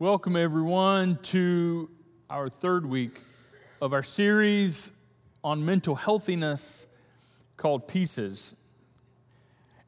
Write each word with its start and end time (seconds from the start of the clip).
Welcome, 0.00 0.34
everyone, 0.34 1.18
to 1.24 1.90
our 2.30 2.48
third 2.48 2.86
week 2.86 3.20
of 3.82 3.92
our 3.92 4.02
series 4.02 4.98
on 5.44 5.62
mental 5.62 5.94
healthiness 5.94 6.86
called 7.58 7.86
Pieces. 7.86 8.66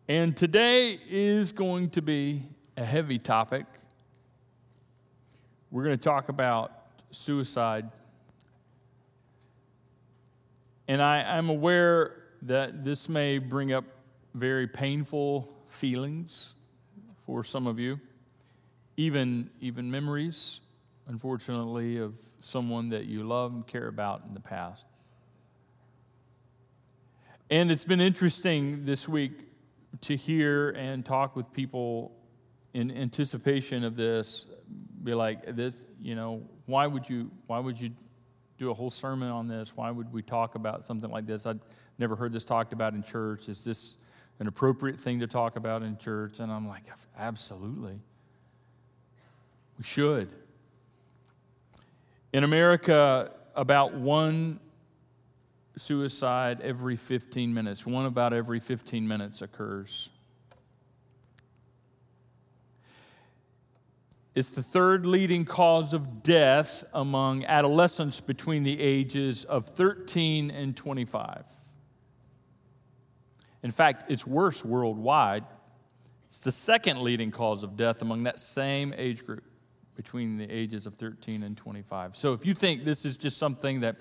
And 0.08 0.36
today 0.36 0.98
is 1.08 1.52
going 1.52 1.88
to 1.92 2.02
be 2.02 2.42
a 2.76 2.84
heavy 2.84 3.18
topic. 3.18 3.64
We're 5.70 5.84
going 5.84 5.96
to 5.96 6.04
talk 6.04 6.28
about 6.28 6.72
suicide. 7.10 7.88
And 10.86 11.00
I, 11.00 11.38
am 11.38 11.48
aware 11.48 12.16
that 12.42 12.84
this 12.84 13.08
may 13.08 13.38
bring 13.38 13.72
up 13.72 13.86
very 14.34 14.66
painful 14.66 15.48
feelings 15.66 16.52
for 17.16 17.42
some 17.42 17.66
of 17.66 17.78
you 17.78 17.98
even, 18.96 19.50
even 19.60 19.90
memories, 19.90 20.60
unfortunately, 21.06 21.98
of 21.98 22.18
someone 22.40 22.90
that 22.90 23.06
you 23.06 23.24
love 23.24 23.52
and 23.52 23.66
care 23.66 23.88
about 23.88 24.24
in 24.24 24.34
the 24.34 24.40
past. 24.40 24.86
And 27.50 27.70
it's 27.70 27.84
been 27.84 28.00
interesting 28.00 28.84
this 28.84 29.08
week 29.08 29.32
to 30.02 30.16
hear 30.16 30.70
and 30.70 31.04
talk 31.04 31.36
with 31.36 31.52
people 31.52 32.16
in 32.72 32.90
anticipation 32.90 33.84
of 33.84 33.96
this. 33.96 34.46
Be 35.02 35.14
like, 35.14 35.56
this, 35.56 35.84
you 36.00 36.14
know, 36.14 36.48
why 36.66 36.86
would 36.86 37.08
you, 37.08 37.30
why 37.46 37.58
would 37.58 37.80
you 37.80 37.90
do 38.56 38.70
a 38.70 38.74
whole 38.74 38.90
sermon 38.90 39.28
on 39.28 39.48
this? 39.48 39.76
Why 39.76 39.90
would 39.90 40.12
we 40.12 40.22
talk 40.22 40.54
about 40.54 40.84
something 40.84 41.10
like 41.10 41.26
this? 41.26 41.46
I'd 41.46 41.60
never 41.98 42.16
heard 42.16 42.32
this 42.32 42.44
talked 42.44 42.72
about 42.72 42.94
in 42.94 43.02
church. 43.02 43.48
Is 43.48 43.64
this 43.64 44.02
an 44.38 44.46
appropriate 44.46 44.98
thing 44.98 45.20
to 45.20 45.26
talk 45.26 45.56
about 45.56 45.82
in 45.82 45.98
church? 45.98 46.40
And 46.40 46.50
I'm 46.50 46.66
like, 46.66 46.84
absolutely. 47.18 47.98
We 49.82 49.86
should. 49.86 50.28
In 52.32 52.44
America, 52.44 53.32
about 53.56 53.94
one 53.94 54.60
suicide 55.76 56.60
every 56.60 56.94
15 56.94 57.52
minutes, 57.52 57.84
one 57.84 58.06
about 58.06 58.32
every 58.32 58.60
15 58.60 59.08
minutes 59.08 59.42
occurs. 59.42 60.08
It's 64.36 64.52
the 64.52 64.62
third 64.62 65.04
leading 65.04 65.44
cause 65.44 65.94
of 65.94 66.22
death 66.22 66.84
among 66.94 67.44
adolescents 67.46 68.20
between 68.20 68.62
the 68.62 68.80
ages 68.80 69.42
of 69.42 69.64
13 69.64 70.52
and 70.52 70.76
25. 70.76 71.44
In 73.64 73.72
fact, 73.72 74.04
it's 74.08 74.28
worse 74.28 74.64
worldwide. 74.64 75.42
It's 76.26 76.38
the 76.38 76.52
second 76.52 77.02
leading 77.02 77.32
cause 77.32 77.64
of 77.64 77.76
death 77.76 78.00
among 78.00 78.22
that 78.22 78.38
same 78.38 78.94
age 78.96 79.26
group 79.26 79.42
between 79.94 80.38
the 80.38 80.50
ages 80.50 80.86
of 80.86 80.94
13 80.94 81.42
and 81.42 81.56
25. 81.56 82.16
So 82.16 82.32
if 82.32 82.46
you 82.46 82.54
think 82.54 82.84
this 82.84 83.04
is 83.04 83.16
just 83.16 83.36
something 83.36 83.80
that 83.80 83.96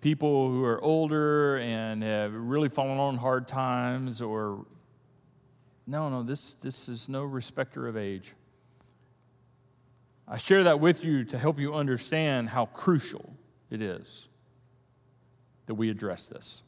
people 0.00 0.48
who 0.48 0.64
are 0.64 0.80
older 0.82 1.58
and 1.58 2.02
have 2.02 2.34
really 2.34 2.68
fallen 2.68 2.98
on 2.98 3.16
hard 3.16 3.48
times 3.48 4.22
or 4.22 4.66
no, 5.86 6.08
no, 6.08 6.22
this, 6.22 6.54
this 6.54 6.88
is 6.88 7.08
no 7.08 7.24
respecter 7.24 7.88
of 7.88 7.96
age. 7.96 8.34
I 10.28 10.36
share 10.36 10.62
that 10.64 10.80
with 10.80 11.04
you 11.04 11.24
to 11.24 11.38
help 11.38 11.58
you 11.58 11.74
understand 11.74 12.50
how 12.50 12.66
crucial 12.66 13.36
it 13.70 13.80
is 13.82 14.28
that 15.66 15.74
we 15.74 15.90
address 15.90 16.26
this. 16.26 16.62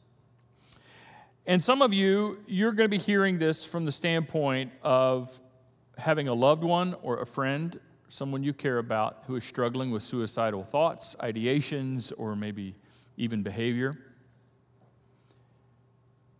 And 1.47 1.63
some 1.63 1.81
of 1.81 1.93
you, 1.93 2.39
you're 2.47 2.71
going 2.71 2.89
to 2.89 2.97
be 2.97 2.97
hearing 2.97 3.37
this 3.37 3.65
from 3.65 3.85
the 3.85 3.91
standpoint 3.91 4.71
of 4.81 5.39
having 5.97 6.27
a 6.27 6.33
loved 6.33 6.63
one 6.63 6.95
or 7.01 7.17
a 7.19 7.25
friend 7.25 7.79
someone 8.15 8.43
you 8.43 8.53
care 8.53 8.77
about 8.77 9.23
who 9.27 9.35
is 9.35 9.43
struggling 9.43 9.91
with 9.91 10.01
suicidal 10.01 10.63
thoughts, 10.63 11.15
ideations, 11.19 12.13
or 12.17 12.35
maybe 12.35 12.73
even 13.17 13.43
behavior. 13.43 13.97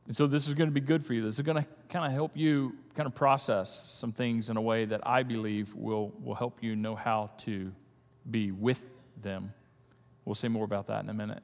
And 0.08 0.16
so 0.16 0.26
this 0.26 0.48
is 0.48 0.54
going 0.54 0.70
to 0.70 0.74
be 0.74 0.80
good 0.80 1.04
for 1.04 1.14
you. 1.14 1.22
This 1.22 1.36
is 1.36 1.42
going 1.42 1.62
to 1.62 1.68
kind 1.90 2.06
of 2.06 2.12
help 2.12 2.38
you 2.38 2.76
kind 2.94 3.08
of 3.08 3.16
process 3.16 3.70
some 3.70 4.12
things 4.12 4.50
in 4.50 4.56
a 4.56 4.62
way 4.62 4.86
that 4.86 5.06
I 5.06 5.24
believe 5.24 5.76
will, 5.76 6.14
will 6.24 6.36
help 6.36 6.64
you 6.64 6.76
know 6.76 6.96
how 6.96 7.32
to 7.40 7.74
be 8.30 8.52
with 8.52 9.02
them. 9.22 9.54
We'll 10.24 10.36
say 10.36 10.48
more 10.48 10.64
about 10.64 10.88
that 10.88 11.04
in 11.04 11.10
a 11.10 11.14
minute. 11.14 11.44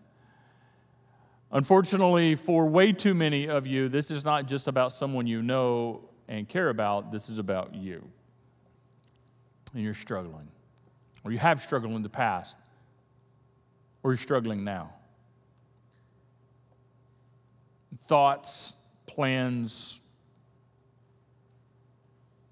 Unfortunately, 1.52 2.36
for 2.36 2.68
way 2.68 2.94
too 2.94 3.14
many 3.14 3.50
of 3.50 3.68
you, 3.68 3.90
this 3.90 4.09
is 4.09 4.24
not 4.24 4.47
just 4.47 4.68
about 4.68 4.94
someone 4.94 5.28
you 5.28 5.41
know 5.41 6.08
and 6.30 6.47
care 6.47 6.70
about, 6.70 7.12
this 7.12 7.30
is 7.30 7.38
about 7.38 7.75
you 7.75 8.09
and 9.74 9.84
you're 9.84 9.94
struggling, 9.94 10.48
or 11.24 11.32
you 11.32 11.38
have 11.38 11.62
struggled 11.62 11.94
in 11.94 12.02
the 12.02 12.09
past, 12.09 12.58
or 14.04 14.12
you're 14.12 14.18
struggling 14.18 14.64
now. 14.64 14.94
Thoughts, 17.98 18.82
plans, 19.06 20.09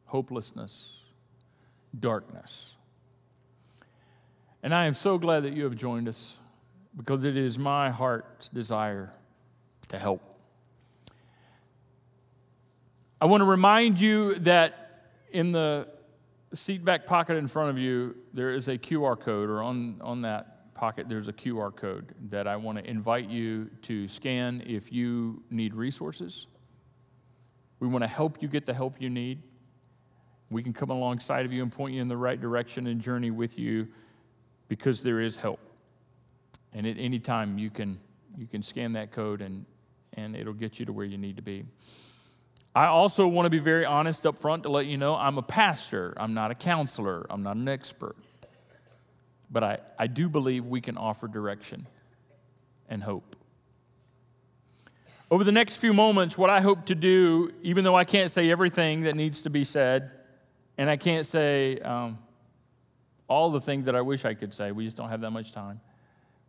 hopelessness, 0.06 1.04
darkness. 1.98 2.76
And 4.62 4.74
I 4.74 4.86
am 4.86 4.94
so 4.94 5.18
glad 5.18 5.44
that 5.44 5.54
you 5.54 5.64
have 5.64 5.76
joined 5.76 6.08
us 6.08 6.38
because 6.96 7.24
it 7.24 7.38
is 7.38 7.58
my 7.58 7.90
heart's 7.90 8.50
desire 8.50 9.12
to 9.90 9.98
help. 9.98 10.22
I 13.22 13.26
want 13.26 13.42
to 13.42 13.46
remind 13.46 14.00
you 14.00 14.36
that 14.36 15.10
in 15.32 15.52
the 15.52 15.88
seat 16.54 16.84
back 16.84 17.06
pocket 17.06 17.36
in 17.36 17.48
front 17.48 17.70
of 17.70 17.78
you, 17.78 18.16
there 18.34 18.52
is 18.52 18.68
a 18.68 18.78
QR 18.78 19.20
code, 19.20 19.50
or 19.50 19.62
on, 19.62 20.00
on 20.02 20.24
that 20.24 20.74
pocket, 20.74 21.10
there's 21.10 21.28
a 21.28 21.34
QR 21.34 21.76
code 21.76 22.14
that 22.30 22.48
I 22.48 22.56
want 22.56 22.78
to 22.78 22.90
invite 22.90 23.30
you 23.30 23.70
to 23.84 24.08
scan 24.08 24.64
if 24.66 24.92
you 24.92 25.44
need 25.50 25.74
resources. 25.74 26.48
We 27.80 27.88
want 27.88 28.04
to 28.04 28.08
help 28.08 28.42
you 28.42 28.48
get 28.48 28.66
the 28.66 28.74
help 28.74 29.02
you 29.02 29.10
need. 29.10 29.44
We 30.50 30.64
can 30.64 30.74
come 30.74 30.90
alongside 30.90 31.46
of 31.46 31.54
you 31.54 31.62
and 31.62 31.72
point 31.72 31.94
you 31.94 32.02
in 32.02 32.08
the 32.08 32.18
right 32.18 32.40
direction 32.40 32.88
and 32.88 33.00
journey 33.00 33.30
with 33.30 33.60
you 33.60 33.90
because 34.68 35.04
there 35.04 35.20
is 35.20 35.38
help. 35.38 35.60
And 36.74 36.88
at 36.88 36.98
any 36.98 37.20
time, 37.20 37.58
you 37.58 37.70
can, 37.70 38.00
you 38.38 38.48
can 38.48 38.64
scan 38.64 38.94
that 38.94 39.12
code 39.12 39.42
and, 39.42 39.66
and 40.14 40.36
it'll 40.36 40.54
get 40.54 40.80
you 40.80 40.86
to 40.86 40.94
where 40.94 41.06
you 41.06 41.18
need 41.18 41.36
to 41.36 41.42
be. 41.42 41.66
I 42.76 42.86
also 42.86 43.28
want 43.28 43.46
to 43.48 43.50
be 43.50 43.60
very 43.60 43.86
honest 43.86 44.26
up 44.26 44.38
front 44.38 44.64
to 44.64 44.70
let 44.70 44.86
you 44.86 44.98
know 44.98 45.16
I'm 45.16 45.38
a 45.38 45.42
pastor, 45.42 46.14
I'm 46.18 46.34
not 46.34 46.52
a 46.52 46.56
counselor, 46.56 47.26
I'm 47.30 47.44
not 47.44 47.56
an 47.56 47.68
expert. 47.68 48.16
But 49.52 49.64
I, 49.64 49.80
I 49.98 50.08
do 50.08 50.30
believe 50.30 50.66
we 50.66 50.80
can 50.80 50.96
offer 50.96 51.28
direction 51.28 51.88
and 52.88 53.02
hope. 53.02 53.36
Over 55.32 55.44
the 55.44 55.52
next 55.52 55.78
few 55.78 55.94
moments, 55.94 56.38
what 56.38 56.50
I 56.50 56.62
hope 56.62 56.86
to 56.86 56.96
do, 56.96 57.52
even 57.62 57.84
though 57.84 57.96
I 57.96 58.04
can't 58.04 58.30
say 58.30 58.52
everything 58.52 59.02
that 59.02 59.16
needs 59.16 59.42
to 59.42 59.50
be 59.50 59.64
said, 59.64 60.12
and 60.78 60.90
I 60.90 60.98
can't 60.98 61.26
say 61.26 61.80
um, 61.80 62.18
all 63.28 63.50
the 63.50 63.62
things 63.62 63.86
that 63.86 63.96
I 63.96 64.02
wish 64.02 64.26
I 64.26 64.34
could 64.34 64.54
say, 64.54 64.72
we 64.72 64.86
just 64.86 64.98
don't 64.98 65.10
have 65.10 65.22
that 65.22 65.32
much 65.32 65.52
time. 65.52 65.82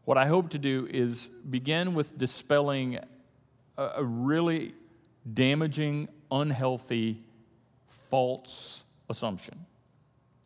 What 0.04 0.16
I 0.18 0.26
hope 0.26 0.50
to 0.50 0.58
do 0.58 0.86
is 0.90 1.28
begin 1.28 1.94
with 1.94 2.16
dispelling 2.16 2.98
a, 3.76 3.90
a 3.96 4.04
really 4.04 4.72
damaging, 5.30 6.08
unhealthy, 6.30 7.22
false 7.86 8.84
assumption, 9.08 9.66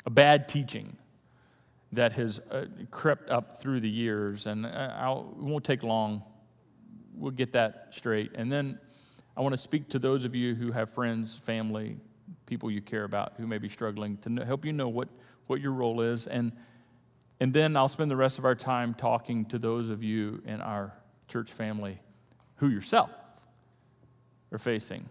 a 0.06 0.10
bad 0.10 0.48
teaching 0.48 0.96
that 1.92 2.14
has 2.14 2.40
uh, 2.50 2.66
crept 2.90 3.30
up 3.30 3.52
through 3.52 3.80
the 3.80 3.88
years. 3.88 4.46
And 4.46 4.66
uh, 4.66 4.94
I'll, 4.96 5.34
it 5.38 5.42
won't 5.42 5.64
take 5.64 5.82
long. 5.82 6.22
We'll 7.14 7.30
get 7.30 7.52
that 7.52 7.88
straight. 7.90 8.32
And 8.34 8.50
then 8.50 8.78
I 9.36 9.40
want 9.42 9.52
to 9.52 9.58
speak 9.58 9.88
to 9.90 9.98
those 9.98 10.24
of 10.24 10.34
you 10.34 10.54
who 10.54 10.72
have 10.72 10.90
friends, 10.90 11.36
family, 11.36 11.96
people 12.46 12.70
you 12.70 12.80
care 12.80 13.04
about 13.04 13.34
who 13.36 13.46
may 13.46 13.58
be 13.58 13.68
struggling 13.68 14.16
to 14.18 14.30
know, 14.30 14.44
help 14.44 14.64
you 14.64 14.72
know 14.72 14.88
what, 14.88 15.08
what 15.46 15.60
your 15.60 15.72
role 15.72 16.00
is. 16.00 16.26
And, 16.26 16.52
and 17.40 17.52
then 17.52 17.76
I'll 17.76 17.88
spend 17.88 18.10
the 18.10 18.16
rest 18.16 18.38
of 18.38 18.44
our 18.44 18.54
time 18.54 18.94
talking 18.94 19.44
to 19.46 19.58
those 19.58 19.90
of 19.90 20.02
you 20.02 20.42
in 20.44 20.60
our 20.60 20.92
church 21.28 21.50
family 21.52 22.00
who 22.56 22.68
yourself 22.68 23.10
are 24.54 24.58
facing 24.58 25.04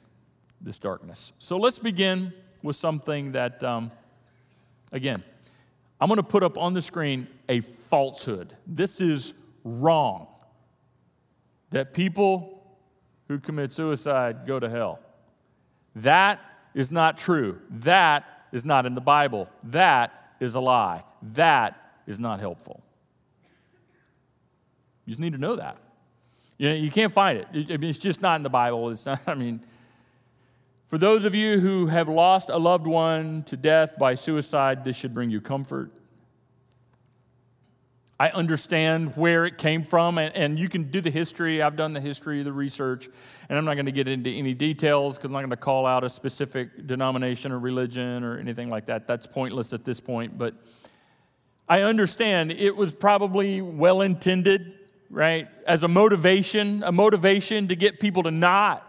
this 0.62 0.78
darkness. 0.78 1.34
So 1.40 1.58
let's 1.58 1.78
begin 1.78 2.34
with 2.62 2.78
something 2.78 3.34
that, 3.34 3.62
um, 3.62 3.92
again, 4.94 5.22
I'm 6.00 6.08
going 6.08 6.18
to 6.18 6.24
put 6.24 6.44
up 6.44 6.58
on 6.58 6.74
the 6.74 6.82
screen 6.82 7.28
a 7.50 7.60
falsehood. 7.60 8.56
This 8.66 9.02
is 9.02 9.34
wrong. 9.64 10.28
That 11.72 11.94
people 11.94 12.78
who 13.28 13.40
commit 13.40 13.74
suicide 13.74 14.48
go 14.48 14.60
to 14.60 14.70
hell. 14.70 15.00
That 15.96 16.40
is 16.74 16.92
not 16.92 17.18
true. 17.18 17.60
That 17.70 18.24
is 18.52 18.64
not 18.64 18.86
in 18.86 18.94
the 18.94 19.02
Bible. 19.02 19.50
That 19.64 20.36
is 20.40 20.56
a 20.56 20.60
lie. 20.60 21.04
That 21.22 21.96
is 22.08 22.20
not 22.20 22.40
helpful. 22.40 22.82
You 25.06 25.12
just 25.12 25.20
need 25.20 25.34
to 25.34 25.40
know 25.40 25.58
that. 25.58 25.78
You, 26.58 26.70
know, 26.70 26.76
you 26.76 26.92
can't 26.92 27.12
find 27.12 27.40
it. 27.40 27.48
It's 27.54 27.98
just 27.98 28.22
not 28.22 28.36
in 28.38 28.44
the 28.44 28.50
Bible. 28.50 28.90
It's 28.90 29.06
not, 29.06 29.22
I 29.28 29.34
mean, 29.34 29.62
for 30.86 30.98
those 30.98 31.26
of 31.26 31.34
you 31.34 31.60
who 31.60 31.88
have 31.88 32.08
lost 32.08 32.50
a 32.50 32.58
loved 32.58 32.86
one 32.86 33.44
to 33.44 33.58
death 33.58 33.98
by 33.98 34.16
suicide, 34.16 34.86
this 34.86 34.96
should 34.96 35.14
bring 35.14 35.30
you 35.30 35.42
comfort. 35.42 35.92
I 38.20 38.30
understand 38.30 39.18
where 39.18 39.46
it 39.46 39.58
came 39.58 39.84
from, 39.84 40.18
and, 40.18 40.34
and 40.36 40.60
you 40.60 40.70
can 40.70 40.92
do 40.92 41.02
the 41.02 41.10
history. 41.10 41.62
I've 41.62 41.76
done 41.76 41.94
the 41.94 42.00
history, 42.00 42.44
the 42.44 42.54
research, 42.54 43.10
and 43.50 43.58
I'm 43.58 43.66
not 43.66 43.74
going 43.74 43.88
to 43.88 43.92
get 43.92 44.08
into 44.08 44.30
any 44.30 44.54
details 44.54 45.18
because 45.18 45.26
I'm 45.26 45.34
not 45.34 45.40
going 45.40 45.50
to 45.50 45.58
call 45.58 45.86
out 45.86 46.04
a 46.04 46.10
specific 46.10 46.86
denomination 46.86 47.52
or 47.52 47.60
religion 47.60 48.24
or 48.24 48.38
anything 48.38 48.70
like 48.70 48.86
that. 48.86 49.08
That's 49.08 49.26
pointless 49.26 49.74
at 49.74 49.84
this 49.84 50.00
point. 50.00 50.38
But 50.38 50.54
I 51.68 51.82
understand 51.82 52.52
it 52.52 52.76
was 52.76 52.94
probably 52.94 53.62
well 53.62 54.02
intended, 54.02 54.74
right? 55.10 55.48
As 55.68 55.84
a 55.84 55.88
motivation, 55.88 56.84
a 56.84 56.92
motivation 56.92 57.68
to 57.68 57.76
get 57.76 58.00
people 58.00 58.24
to 58.24 58.32
not 58.32 58.88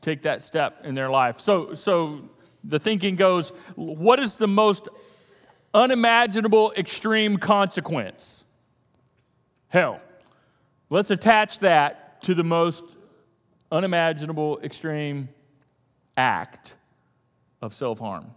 take 0.00 0.22
that 0.22 0.42
step 0.42 0.84
in 0.84 0.94
their 0.94 1.08
life. 1.08 1.36
So, 1.36 1.74
so 1.74 2.28
the 2.62 2.78
thinking 2.78 3.16
goes 3.16 3.50
what 3.76 4.18
is 4.18 4.36
the 4.36 4.46
most 4.46 4.88
unimaginable 5.72 6.72
extreme 6.76 7.36
consequence? 7.36 8.44
Hell. 9.68 10.00
Let's 10.90 11.10
attach 11.10 11.60
that 11.60 12.20
to 12.22 12.34
the 12.34 12.44
most 12.44 12.84
unimaginable 13.72 14.60
extreme 14.62 15.28
act 16.16 16.76
of 17.60 17.74
self 17.74 17.98
harm 17.98 18.30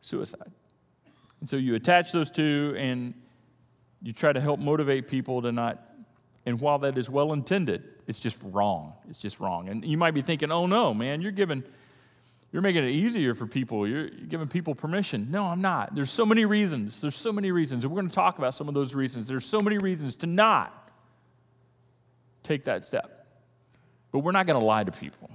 suicide. 0.00 0.50
And 1.40 1.48
so 1.48 1.56
you 1.56 1.74
attach 1.74 2.12
those 2.12 2.30
two 2.30 2.74
and 2.78 3.14
you 4.02 4.12
try 4.12 4.32
to 4.32 4.40
help 4.40 4.60
motivate 4.60 5.08
people 5.08 5.42
to 5.42 5.52
not, 5.52 5.82
and 6.44 6.60
while 6.60 6.78
that 6.80 6.96
is 6.98 7.10
well 7.10 7.32
intended, 7.32 7.82
it's 8.06 8.20
just 8.20 8.40
wrong. 8.44 8.94
It's 9.08 9.20
just 9.20 9.40
wrong. 9.40 9.68
And 9.68 9.84
you 9.84 9.96
might 9.96 10.12
be 10.12 10.22
thinking, 10.22 10.50
oh 10.50 10.66
no, 10.66 10.94
man, 10.94 11.20
you're 11.20 11.32
giving 11.32 11.64
you're 12.52 12.62
making 12.62 12.84
it 12.84 12.90
easier 12.90 13.34
for 13.34 13.46
people. 13.46 13.86
You're, 13.86 14.08
giving 14.08 14.48
people 14.48 14.74
permission. 14.74 15.30
No, 15.30 15.44
I'm 15.44 15.60
not. 15.60 15.94
There's 15.94 16.10
so 16.10 16.24
many 16.24 16.44
reasons. 16.44 17.00
There's 17.00 17.16
so 17.16 17.32
many 17.32 17.50
reasons. 17.50 17.84
And 17.84 17.92
we're 17.92 18.00
going 18.00 18.08
to 18.08 18.14
talk 18.14 18.38
about 18.38 18.54
some 18.54 18.68
of 18.68 18.72
those 18.74 18.94
reasons. 18.94 19.28
There's 19.28 19.44
so 19.44 19.60
many 19.60 19.78
reasons 19.78 20.16
to 20.16 20.26
not 20.26 20.72
take 22.42 22.64
that 22.64 22.84
step. 22.84 23.26
But 24.12 24.20
we're 24.20 24.32
not 24.32 24.46
going 24.46 24.58
to 24.58 24.64
lie 24.64 24.84
to 24.84 24.92
people, 24.92 25.28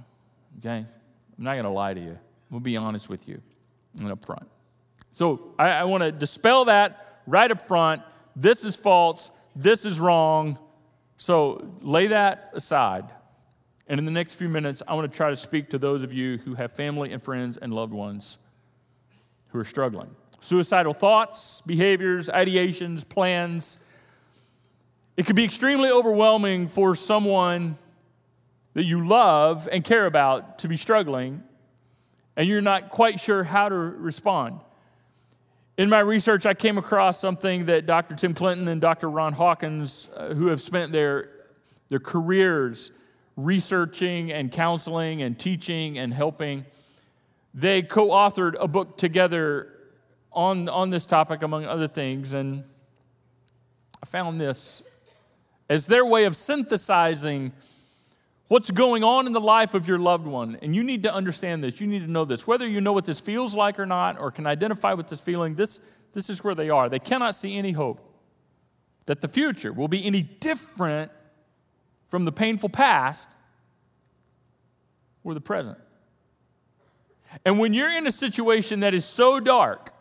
okay? 0.58 0.84
I'm 1.38 1.44
not 1.44 1.52
going 1.52 1.64
to 1.64 1.70
lie 1.70 1.94
to 1.94 2.00
you. 2.00 2.18
We'll 2.50 2.60
be 2.60 2.76
honest 2.76 3.08
with 3.08 3.28
you 3.28 3.40
and 3.98 4.10
up 4.10 4.24
front. 4.24 4.48
So 5.12 5.54
I, 5.58 5.68
I 5.68 5.84
want 5.84 6.02
to 6.02 6.10
dispel 6.10 6.64
that 6.64 7.20
right 7.26 7.50
up 7.50 7.60
front. 7.60 8.02
This 8.34 8.64
is 8.64 8.76
false. 8.76 9.30
This 9.54 9.84
is 9.84 10.00
wrong. 10.00 10.58
So 11.16 11.72
lay 11.82 12.08
that 12.08 12.50
aside. 12.54 13.04
And 13.86 13.98
in 13.98 14.04
the 14.04 14.12
next 14.12 14.36
few 14.36 14.48
minutes, 14.48 14.82
I 14.86 14.94
want 14.94 15.10
to 15.10 15.16
try 15.16 15.30
to 15.30 15.36
speak 15.36 15.70
to 15.70 15.78
those 15.78 16.02
of 16.02 16.12
you 16.12 16.38
who 16.38 16.54
have 16.54 16.72
family 16.72 17.12
and 17.12 17.22
friends 17.22 17.56
and 17.56 17.74
loved 17.74 17.92
ones 17.92 18.38
who 19.48 19.58
are 19.58 19.64
struggling. 19.64 20.16
Suicidal 20.40 20.94
thoughts, 20.94 21.62
behaviors, 21.66 22.28
ideations, 22.28 23.08
plans. 23.08 23.94
It 25.16 25.26
could 25.26 25.36
be 25.36 25.44
extremely 25.44 25.90
overwhelming 25.90 26.68
for 26.68 26.94
someone 26.94 27.76
that 28.74 28.84
you 28.84 29.06
love 29.06 29.68
and 29.70 29.84
care 29.84 30.06
about 30.06 30.58
to 30.60 30.68
be 30.68 30.76
struggling, 30.76 31.42
and 32.36 32.48
you're 32.48 32.62
not 32.62 32.88
quite 32.88 33.20
sure 33.20 33.44
how 33.44 33.68
to 33.68 33.74
respond. 33.76 34.58
In 35.82 35.90
my 35.90 35.98
research, 35.98 36.46
I 36.46 36.54
came 36.54 36.78
across 36.78 37.18
something 37.18 37.64
that 37.64 37.86
Dr. 37.86 38.14
Tim 38.14 38.34
Clinton 38.34 38.68
and 38.68 38.80
Dr. 38.80 39.10
Ron 39.10 39.32
Hawkins, 39.32 40.08
uh, 40.16 40.32
who 40.32 40.46
have 40.46 40.60
spent 40.60 40.92
their, 40.92 41.28
their 41.88 41.98
careers 41.98 42.92
researching 43.34 44.30
and 44.30 44.52
counseling 44.52 45.22
and 45.22 45.36
teaching 45.36 45.98
and 45.98 46.14
helping. 46.14 46.66
They 47.52 47.82
co 47.82 48.10
authored 48.10 48.54
a 48.60 48.68
book 48.68 48.96
together 48.96 49.72
on, 50.30 50.68
on 50.68 50.90
this 50.90 51.04
topic, 51.04 51.42
among 51.42 51.66
other 51.66 51.88
things, 51.88 52.32
and 52.32 52.62
I 54.00 54.06
found 54.06 54.40
this 54.40 54.88
as 55.68 55.88
their 55.88 56.06
way 56.06 56.26
of 56.26 56.36
synthesizing 56.36 57.54
what's 58.52 58.70
going 58.70 59.02
on 59.02 59.26
in 59.26 59.32
the 59.32 59.40
life 59.40 59.72
of 59.72 59.88
your 59.88 59.98
loved 59.98 60.26
one. 60.26 60.58
And 60.60 60.76
you 60.76 60.82
need 60.82 61.04
to 61.04 61.14
understand 61.14 61.64
this. 61.64 61.80
You 61.80 61.86
need 61.86 62.02
to 62.02 62.10
know 62.10 62.26
this. 62.26 62.46
Whether 62.46 62.68
you 62.68 62.82
know 62.82 62.92
what 62.92 63.06
this 63.06 63.18
feels 63.18 63.54
like 63.54 63.80
or 63.80 63.86
not, 63.86 64.20
or 64.20 64.30
can 64.30 64.46
identify 64.46 64.92
with 64.92 65.08
this 65.08 65.22
feeling, 65.22 65.54
this, 65.54 65.78
this 66.12 66.28
is 66.28 66.44
where 66.44 66.54
they 66.54 66.68
are. 66.68 66.90
They 66.90 66.98
cannot 66.98 67.34
see 67.34 67.56
any 67.56 67.72
hope 67.72 68.06
that 69.06 69.22
the 69.22 69.26
future 69.26 69.72
will 69.72 69.88
be 69.88 70.04
any 70.04 70.20
different 70.20 71.10
from 72.04 72.26
the 72.26 72.30
painful 72.30 72.68
past 72.68 73.26
or 75.24 75.32
the 75.32 75.40
present. 75.40 75.78
And 77.46 77.58
when 77.58 77.72
you're 77.72 77.90
in 77.90 78.06
a 78.06 78.10
situation 78.12 78.80
that 78.80 78.92
is 78.92 79.06
so 79.06 79.40
dark 79.40 79.91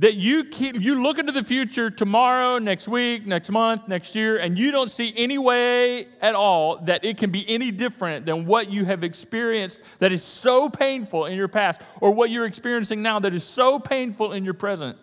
that 0.00 0.14
you 0.14 0.44
keep, 0.44 0.80
you 0.80 1.02
look 1.02 1.18
into 1.18 1.32
the 1.32 1.42
future 1.42 1.90
tomorrow, 1.90 2.58
next 2.58 2.86
week, 2.86 3.26
next 3.26 3.50
month, 3.50 3.88
next 3.88 4.14
year, 4.14 4.36
and 4.36 4.56
you 4.56 4.70
don't 4.70 4.90
see 4.90 5.12
any 5.16 5.38
way 5.38 6.06
at 6.20 6.36
all 6.36 6.76
that 6.78 7.04
it 7.04 7.18
can 7.18 7.30
be 7.30 7.44
any 7.48 7.72
different 7.72 8.24
than 8.24 8.46
what 8.46 8.70
you 8.70 8.84
have 8.84 9.02
experienced 9.02 9.98
that 9.98 10.12
is 10.12 10.22
so 10.22 10.70
painful 10.70 11.26
in 11.26 11.36
your 11.36 11.48
past, 11.48 11.82
or 12.00 12.12
what 12.12 12.30
you're 12.30 12.46
experiencing 12.46 13.02
now 13.02 13.18
that 13.18 13.34
is 13.34 13.42
so 13.42 13.80
painful 13.80 14.32
in 14.32 14.44
your 14.44 14.54
present. 14.54 14.96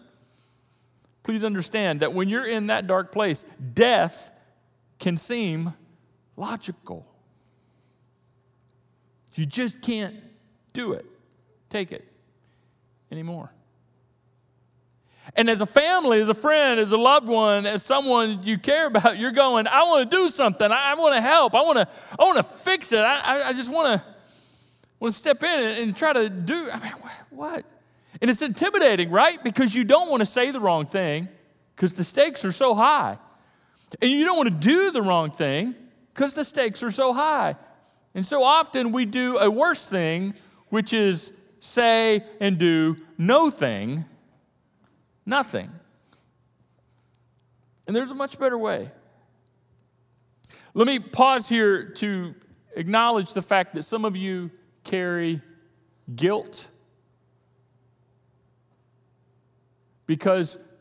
Please 1.24 1.44
understand 1.44 2.00
that 2.00 2.13
when 2.13 2.30
you're 2.30 2.47
in 2.47 2.68
that 2.68 2.88
dark 2.88 3.12
place, 3.12 3.44
death 3.57 4.31
can 5.00 5.18
seem 5.18 5.74
logical. 6.38 7.06
You 9.33 9.45
just 9.45 9.81
can't 9.81 10.15
do 10.71 10.94
it, 10.94 11.06
take 11.69 11.92
it 11.92 12.07
anymore. 13.12 13.51
And 15.36 15.50
as 15.50 15.62
a 15.62 15.66
family, 15.66 16.19
as 16.19 16.30
a 16.30 16.33
friend, 16.33 16.80
as 16.80 16.92
a 16.92 16.98
loved 16.98 17.27
one, 17.27 17.66
as 17.66 17.83
someone 17.83 18.44
you 18.44 18.57
care 18.57 18.88
about, 18.88 19.18
you're 19.18 19.31
going, 19.31 19.68
I 19.68 19.83
want 19.83 20.10
to 20.10 20.16
do 20.16 20.30
something. 20.30 20.72
I, 20.72 20.92
I 20.92 20.95
want 20.95 21.16
to 21.16 21.22
help. 21.22 21.56
I 21.56 21.62
want 21.62 21.77
to, 21.77 21.88
I 22.19 22.24
want 22.24 22.38
to 22.38 22.44
fix 22.44 22.92
it. 22.92 23.00
I, 23.00 23.19
I, 23.19 23.48
I 23.50 23.54
just 23.54 23.74
want 23.74 24.00
to, 24.00 24.06
want 25.00 25.13
to 25.13 25.18
step 25.18 25.42
in 25.44 25.50
and, 25.50 25.77
and 25.80 25.98
try 25.98 26.13
to 26.13 26.30
do. 26.30 26.69
I 26.72 26.80
mean, 26.80 26.92
what? 27.31 27.66
And 28.22 28.30
it's 28.30 28.42
intimidating, 28.42 29.10
right? 29.10 29.44
Because 29.44 29.75
you 29.75 29.83
don't 29.83 30.10
want 30.10 30.22
to 30.22 30.25
say 30.25 30.51
the 30.51 30.60
wrong 30.60 30.86
thing 30.86 31.28
because 31.75 31.94
the 31.94 32.04
stakes 32.04 32.45
are 32.45 32.51
so 32.51 32.74
high. 32.74 33.18
And 34.01 34.10
you 34.10 34.25
don't 34.25 34.38
want 34.38 34.50
to 34.50 34.68
do 34.68 34.92
the 34.92 35.01
wrong 35.01 35.31
thing 35.31 35.75
because 36.13 36.33
the 36.33 36.45
stakes 36.45 36.81
are 36.83 36.92
so 36.92 37.13
high. 37.13 37.56
And 38.13 38.25
so 38.25 38.44
often 38.44 38.92
we 38.92 39.06
do 39.06 39.38
a 39.38 39.50
worse 39.50 39.88
thing, 39.88 40.33
which 40.69 40.94
is 40.94 41.42
say 41.60 42.24
and 42.39 42.57
do 42.57 42.98
no 43.18 43.50
thing, 43.50 44.06
nothing. 45.25 45.72
And 47.88 47.95
there's 47.95 48.11
a 48.11 48.16
much 48.16 48.40
better 48.40 48.57
way. 48.57 48.90
Let 50.73 50.88
me 50.88 51.00
pause 51.00 51.47
here 51.47 51.85
to 51.85 52.35
acknowledge 52.76 53.33
the 53.33 53.42
fact 53.42 53.73
that 53.73 53.83
some 53.83 54.06
of 54.06 54.18
you 54.18 54.52
carry 54.83 55.42
guilt 56.16 56.68
because 60.06 60.71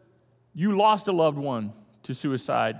you 0.55 0.77
lost 0.77 1.09
a 1.09 1.13
loved 1.13 1.39
one 1.39 1.73
to 2.03 2.15
suicide 2.15 2.77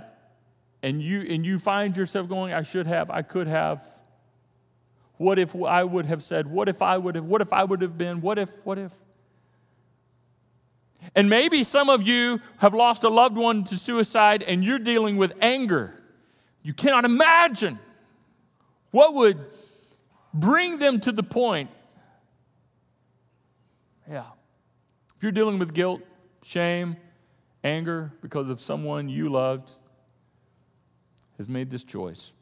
and 0.83 1.01
you 1.01 1.21
and 1.21 1.45
you 1.45 1.57
find 1.57 1.97
yourself 1.97 2.29
going 2.29 2.53
i 2.53 2.61
should 2.61 2.85
have 2.85 3.09
i 3.09 3.23
could 3.23 3.47
have 3.47 3.83
what 5.17 5.39
if 5.39 5.55
i 5.63 5.83
would 5.83 6.05
have 6.05 6.21
said 6.21 6.45
what 6.45 6.69
if 6.69 6.81
i 6.83 6.95
would 6.97 7.15
have 7.15 7.25
what 7.25 7.41
if 7.41 7.51
i 7.51 7.63
would 7.63 7.81
have 7.81 7.97
been 7.97 8.21
what 8.21 8.37
if 8.37 8.63
what 8.65 8.77
if 8.77 8.93
and 11.13 11.29
maybe 11.29 11.63
some 11.63 11.89
of 11.89 12.07
you 12.07 12.39
have 12.57 12.73
lost 12.73 13.03
a 13.03 13.09
loved 13.09 13.37
one 13.37 13.63
to 13.65 13.77
suicide 13.77 14.41
and 14.43 14.63
you're 14.63 14.79
dealing 14.79 15.17
with 15.17 15.33
anger. 15.41 16.01
You 16.63 16.73
cannot 16.73 17.05
imagine 17.05 17.77
what 18.91 19.13
would 19.13 19.39
bring 20.33 20.79
them 20.79 20.99
to 21.01 21.11
the 21.11 21.23
point. 21.23 21.69
Yeah. 24.09 24.23
If 25.15 25.23
you're 25.23 25.31
dealing 25.31 25.59
with 25.59 25.73
guilt 25.73 26.01
shame 26.43 26.97
anger 27.63 28.13
because 28.21 28.49
of 28.49 28.59
someone 28.59 29.09
you 29.09 29.29
loved 29.29 29.71
has 31.37 31.49
made 31.49 31.69
this 31.69 31.83
choice. 31.83 32.33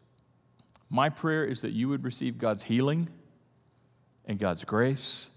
My 0.89 1.09
prayer 1.09 1.45
is 1.45 1.61
that 1.61 1.71
you 1.71 1.89
would 1.89 2.03
receive 2.03 2.37
God's 2.37 2.65
healing 2.65 3.09
and 4.25 4.37
God's 4.37 4.63
grace 4.63 5.31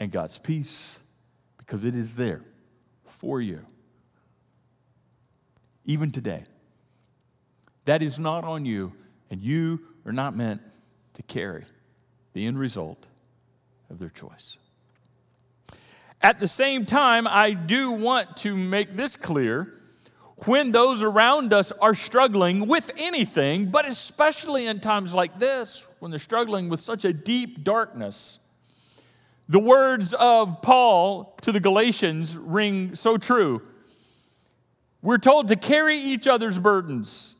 and 0.00 0.10
God's 0.10 0.38
peace 0.38 1.02
because 1.58 1.84
it 1.84 1.94
is 1.94 2.14
there 2.16 2.42
for 3.06 3.40
you. 3.40 3.60
Even 5.84 6.10
today. 6.10 6.44
That 7.84 8.02
is 8.02 8.18
not 8.18 8.44
on 8.44 8.64
you, 8.64 8.92
and 9.30 9.40
you 9.40 9.80
are 10.04 10.12
not 10.12 10.36
meant 10.36 10.60
to 11.14 11.22
carry 11.22 11.64
the 12.32 12.46
end 12.46 12.58
result 12.58 13.08
of 13.88 13.98
their 13.98 14.08
choice. 14.08 14.58
At 16.20 16.40
the 16.40 16.48
same 16.48 16.84
time, 16.84 17.26
I 17.28 17.52
do 17.52 17.92
want 17.92 18.36
to 18.38 18.56
make 18.56 18.92
this 18.92 19.16
clear 19.16 19.72
when 20.44 20.72
those 20.72 21.02
around 21.02 21.52
us 21.52 21.72
are 21.72 21.94
struggling 21.94 22.66
with 22.66 22.90
anything, 22.98 23.70
but 23.70 23.86
especially 23.86 24.66
in 24.66 24.80
times 24.80 25.14
like 25.14 25.38
this, 25.38 25.94
when 26.00 26.10
they're 26.10 26.18
struggling 26.18 26.68
with 26.68 26.80
such 26.80 27.04
a 27.04 27.12
deep 27.12 27.64
darkness. 27.64 28.45
The 29.48 29.60
words 29.60 30.12
of 30.14 30.60
Paul 30.62 31.36
to 31.42 31.52
the 31.52 31.60
Galatians 31.60 32.36
ring 32.36 32.94
so 32.94 33.16
true. 33.16 33.62
We're 35.02 35.18
told 35.18 35.48
to 35.48 35.56
carry 35.56 35.98
each 35.98 36.26
other's 36.26 36.58
burdens. 36.58 37.36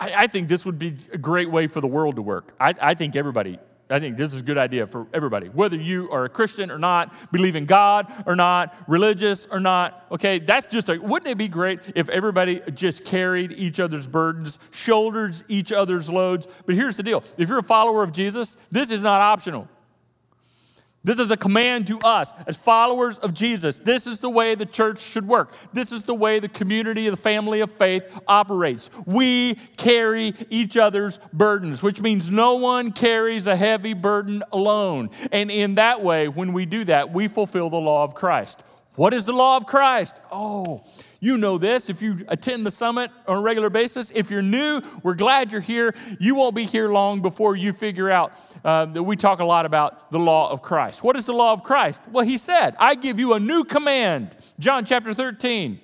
I, 0.00 0.12
I 0.16 0.26
think 0.26 0.48
this 0.48 0.66
would 0.66 0.78
be 0.78 0.94
a 1.12 1.18
great 1.18 1.50
way 1.50 1.66
for 1.66 1.80
the 1.80 1.86
world 1.86 2.16
to 2.16 2.22
work. 2.22 2.54
I, 2.58 2.74
I 2.80 2.94
think 2.94 3.14
everybody 3.14 3.58
I 3.90 3.98
think 3.98 4.16
this 4.16 4.32
is 4.32 4.40
a 4.40 4.44
good 4.44 4.58
idea 4.58 4.86
for 4.86 5.08
everybody. 5.12 5.48
Whether 5.48 5.76
you 5.76 6.08
are 6.10 6.24
a 6.24 6.28
Christian 6.28 6.70
or 6.70 6.78
not, 6.78 7.12
believe 7.32 7.56
in 7.56 7.66
God 7.66 8.10
or 8.24 8.36
not, 8.36 8.74
religious 8.86 9.46
or 9.46 9.58
not, 9.58 10.06
okay, 10.12 10.38
that's 10.38 10.72
just 10.72 10.88
a, 10.88 10.98
wouldn't 10.98 11.30
it 11.30 11.38
be 11.38 11.48
great 11.48 11.80
if 11.96 12.08
everybody 12.08 12.60
just 12.72 13.04
carried 13.04 13.52
each 13.52 13.80
other's 13.80 14.06
burdens, 14.06 14.58
shoulders 14.72 15.42
each 15.48 15.72
other's 15.72 16.08
loads? 16.08 16.46
But 16.66 16.76
here's 16.76 16.96
the 16.96 17.02
deal 17.02 17.24
if 17.36 17.48
you're 17.48 17.58
a 17.58 17.64
follower 17.64 18.02
of 18.02 18.12
Jesus, 18.12 18.54
this 18.70 18.90
is 18.92 19.02
not 19.02 19.20
optional. 19.20 19.68
This 21.02 21.18
is 21.18 21.30
a 21.30 21.36
command 21.36 21.86
to 21.86 21.98
us 22.04 22.30
as 22.46 22.58
followers 22.58 23.18
of 23.18 23.32
Jesus. 23.32 23.78
This 23.78 24.06
is 24.06 24.20
the 24.20 24.28
way 24.28 24.54
the 24.54 24.66
church 24.66 25.00
should 25.00 25.26
work. 25.26 25.54
This 25.72 25.92
is 25.92 26.02
the 26.02 26.14
way 26.14 26.40
the 26.40 26.48
community, 26.48 27.08
the 27.08 27.16
family 27.16 27.60
of 27.60 27.70
faith 27.70 28.20
operates. 28.28 28.90
We 29.06 29.54
carry 29.78 30.34
each 30.50 30.76
other's 30.76 31.18
burdens, 31.32 31.82
which 31.82 32.02
means 32.02 32.30
no 32.30 32.56
one 32.56 32.92
carries 32.92 33.46
a 33.46 33.56
heavy 33.56 33.94
burden 33.94 34.42
alone. 34.52 35.08
And 35.32 35.50
in 35.50 35.76
that 35.76 36.02
way, 36.02 36.28
when 36.28 36.52
we 36.52 36.66
do 36.66 36.84
that, 36.84 37.12
we 37.12 37.28
fulfill 37.28 37.70
the 37.70 37.76
law 37.76 38.04
of 38.04 38.14
Christ. 38.14 38.62
What 38.96 39.14
is 39.14 39.24
the 39.24 39.32
law 39.32 39.56
of 39.56 39.66
Christ? 39.66 40.20
Oh, 40.30 40.84
you 41.20 41.36
know 41.36 41.58
this 41.58 41.90
if 41.90 42.00
you 42.00 42.24
attend 42.28 42.64
the 42.64 42.70
summit 42.70 43.10
on 43.28 43.38
a 43.38 43.40
regular 43.40 43.68
basis. 43.68 44.10
If 44.10 44.30
you're 44.30 44.42
new, 44.42 44.80
we're 45.02 45.14
glad 45.14 45.52
you're 45.52 45.60
here. 45.60 45.94
You 46.18 46.34
won't 46.34 46.54
be 46.54 46.64
here 46.64 46.88
long 46.88 47.20
before 47.20 47.54
you 47.54 47.74
figure 47.74 48.10
out 48.10 48.32
uh, 48.64 48.86
that 48.86 49.02
we 49.02 49.16
talk 49.16 49.40
a 49.40 49.44
lot 49.44 49.66
about 49.66 50.10
the 50.10 50.18
law 50.18 50.50
of 50.50 50.62
Christ. 50.62 51.04
What 51.04 51.16
is 51.16 51.26
the 51.26 51.34
law 51.34 51.52
of 51.52 51.62
Christ? 51.62 52.00
Well, 52.10 52.24
he 52.24 52.38
said, 52.38 52.74
I 52.78 52.94
give 52.94 53.18
you 53.18 53.34
a 53.34 53.40
new 53.40 53.64
command. 53.64 54.34
John 54.58 54.86
chapter 54.86 55.12
13. 55.12 55.78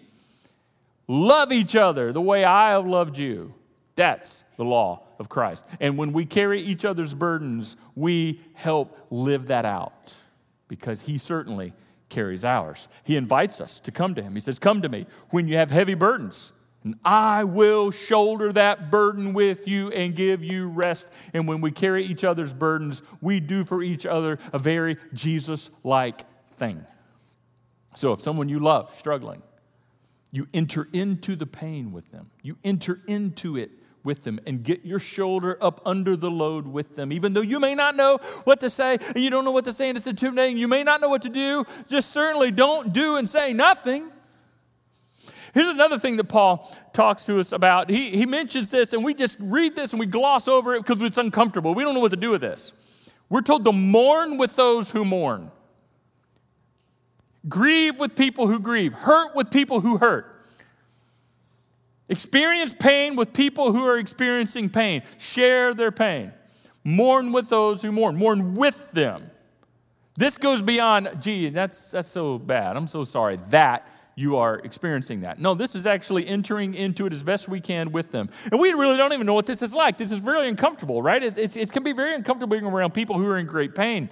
Love 1.06 1.52
each 1.52 1.76
other 1.76 2.12
the 2.12 2.20
way 2.20 2.44
I 2.44 2.70
have 2.70 2.86
loved 2.86 3.18
you. 3.18 3.52
That's 3.94 4.42
the 4.56 4.64
law 4.64 5.02
of 5.18 5.28
Christ. 5.28 5.66
And 5.80 5.98
when 5.98 6.12
we 6.12 6.24
carry 6.24 6.60
each 6.62 6.84
other's 6.84 7.14
burdens, 7.14 7.76
we 7.94 8.40
help 8.54 9.06
live 9.10 9.46
that 9.48 9.64
out 9.64 10.14
because 10.68 11.02
he 11.02 11.18
certainly 11.18 11.72
carries 12.08 12.44
ours. 12.44 12.88
He 13.04 13.16
invites 13.16 13.60
us 13.60 13.80
to 13.80 13.90
come 13.90 14.14
to 14.14 14.22
him. 14.22 14.34
He 14.34 14.40
says, 14.40 14.58
Come 14.58 14.82
to 14.82 14.88
me 14.88 15.06
when 15.30 15.48
you 15.48 15.56
have 15.56 15.70
heavy 15.70 15.94
burdens, 15.94 16.52
and 16.84 16.94
I 17.04 17.44
will 17.44 17.90
shoulder 17.90 18.52
that 18.52 18.90
burden 18.90 19.34
with 19.34 19.66
you 19.66 19.90
and 19.90 20.14
give 20.14 20.44
you 20.44 20.68
rest. 20.68 21.12
And 21.34 21.48
when 21.48 21.60
we 21.60 21.72
carry 21.72 22.04
each 22.04 22.22
other's 22.22 22.54
burdens, 22.54 23.02
we 23.20 23.40
do 23.40 23.64
for 23.64 23.82
each 23.82 24.06
other 24.06 24.38
a 24.52 24.58
very 24.58 24.96
Jesus 25.12 25.84
like 25.84 26.20
thing. 26.46 26.86
So 27.96 28.12
if 28.12 28.20
someone 28.20 28.48
you 28.48 28.60
love 28.60 28.92
struggling, 28.92 29.42
you 30.30 30.46
enter 30.54 30.86
into 30.92 31.34
the 31.34 31.46
pain 31.46 31.92
with 31.92 32.12
them, 32.12 32.30
you 32.42 32.56
enter 32.62 33.00
into 33.08 33.56
it 33.56 33.70
with 34.06 34.24
them 34.24 34.40
and 34.46 34.62
get 34.62 34.86
your 34.86 34.98
shoulder 34.98 35.58
up 35.60 35.82
under 35.84 36.16
the 36.16 36.30
load 36.30 36.66
with 36.66 36.94
them. 36.94 37.12
Even 37.12 37.34
though 37.34 37.42
you 37.42 37.60
may 37.60 37.74
not 37.74 37.96
know 37.96 38.18
what 38.44 38.60
to 38.60 38.70
say 38.70 38.96
and 39.08 39.22
you 39.22 39.28
don't 39.28 39.44
know 39.44 39.50
what 39.50 39.64
to 39.66 39.72
say 39.72 39.88
and 39.88 39.98
it's 39.98 40.06
intimidating, 40.06 40.56
you 40.56 40.68
may 40.68 40.82
not 40.82 41.02
know 41.02 41.08
what 41.08 41.22
to 41.22 41.28
do, 41.28 41.64
just 41.88 42.10
certainly 42.10 42.50
don't 42.50 42.94
do 42.94 43.16
and 43.16 43.28
say 43.28 43.52
nothing. 43.52 44.10
Here's 45.52 45.68
another 45.68 45.98
thing 45.98 46.16
that 46.18 46.28
Paul 46.28 46.66
talks 46.92 47.26
to 47.26 47.40
us 47.40 47.52
about. 47.52 47.90
He, 47.90 48.10
he 48.10 48.26
mentions 48.26 48.70
this, 48.70 48.92
and 48.92 49.02
we 49.02 49.14
just 49.14 49.38
read 49.40 49.74
this 49.74 49.92
and 49.92 50.00
we 50.00 50.06
gloss 50.06 50.48
over 50.48 50.74
it 50.74 50.84
because 50.84 51.02
it's 51.02 51.18
uncomfortable. 51.18 51.74
We 51.74 51.82
don't 51.82 51.94
know 51.94 52.00
what 52.00 52.10
to 52.10 52.16
do 52.16 52.30
with 52.30 52.42
this. 52.42 53.14
We're 53.28 53.40
told 53.40 53.64
to 53.64 53.72
mourn 53.72 54.38
with 54.38 54.54
those 54.54 54.92
who 54.92 55.04
mourn, 55.04 55.50
grieve 57.48 57.98
with 57.98 58.16
people 58.16 58.46
who 58.46 58.60
grieve, 58.60 58.92
hurt 58.92 59.34
with 59.34 59.50
people 59.50 59.80
who 59.80 59.98
hurt. 59.98 60.35
Experience 62.08 62.74
pain 62.74 63.16
with 63.16 63.32
people 63.32 63.72
who 63.72 63.84
are 63.84 63.98
experiencing 63.98 64.70
pain. 64.70 65.02
Share 65.18 65.74
their 65.74 65.90
pain. 65.90 66.32
Mourn 66.84 67.32
with 67.32 67.48
those 67.48 67.82
who 67.82 67.90
mourn. 67.90 68.16
Mourn 68.16 68.54
with 68.54 68.92
them. 68.92 69.30
This 70.16 70.38
goes 70.38 70.62
beyond, 70.62 71.08
gee, 71.20 71.50
that's, 71.50 71.90
that's 71.90 72.08
so 72.08 72.38
bad. 72.38 72.76
I'm 72.76 72.86
so 72.86 73.04
sorry 73.04 73.36
that 73.50 73.86
you 74.14 74.36
are 74.36 74.58
experiencing 74.60 75.20
that. 75.20 75.38
No, 75.38 75.54
this 75.54 75.74
is 75.74 75.86
actually 75.86 76.26
entering 76.26 76.74
into 76.74 77.04
it 77.04 77.12
as 77.12 77.22
best 77.22 77.48
we 77.48 77.60
can 77.60 77.92
with 77.92 78.12
them. 78.12 78.30
And 78.50 78.58
we 78.58 78.70
really 78.70 78.96
don't 78.96 79.12
even 79.12 79.26
know 79.26 79.34
what 79.34 79.44
this 79.44 79.60
is 79.60 79.74
like. 79.74 79.98
This 79.98 80.10
is 80.10 80.22
really 80.22 80.48
uncomfortable, 80.48 81.02
right? 81.02 81.22
It, 81.22 81.36
it, 81.36 81.56
it 81.56 81.72
can 81.72 81.82
be 81.82 81.92
very 81.92 82.14
uncomfortable 82.14 82.56
being 82.56 82.64
around 82.64 82.94
people 82.94 83.18
who 83.18 83.28
are 83.28 83.36
in 83.36 83.46
great 83.46 83.74
pain. 83.74 84.08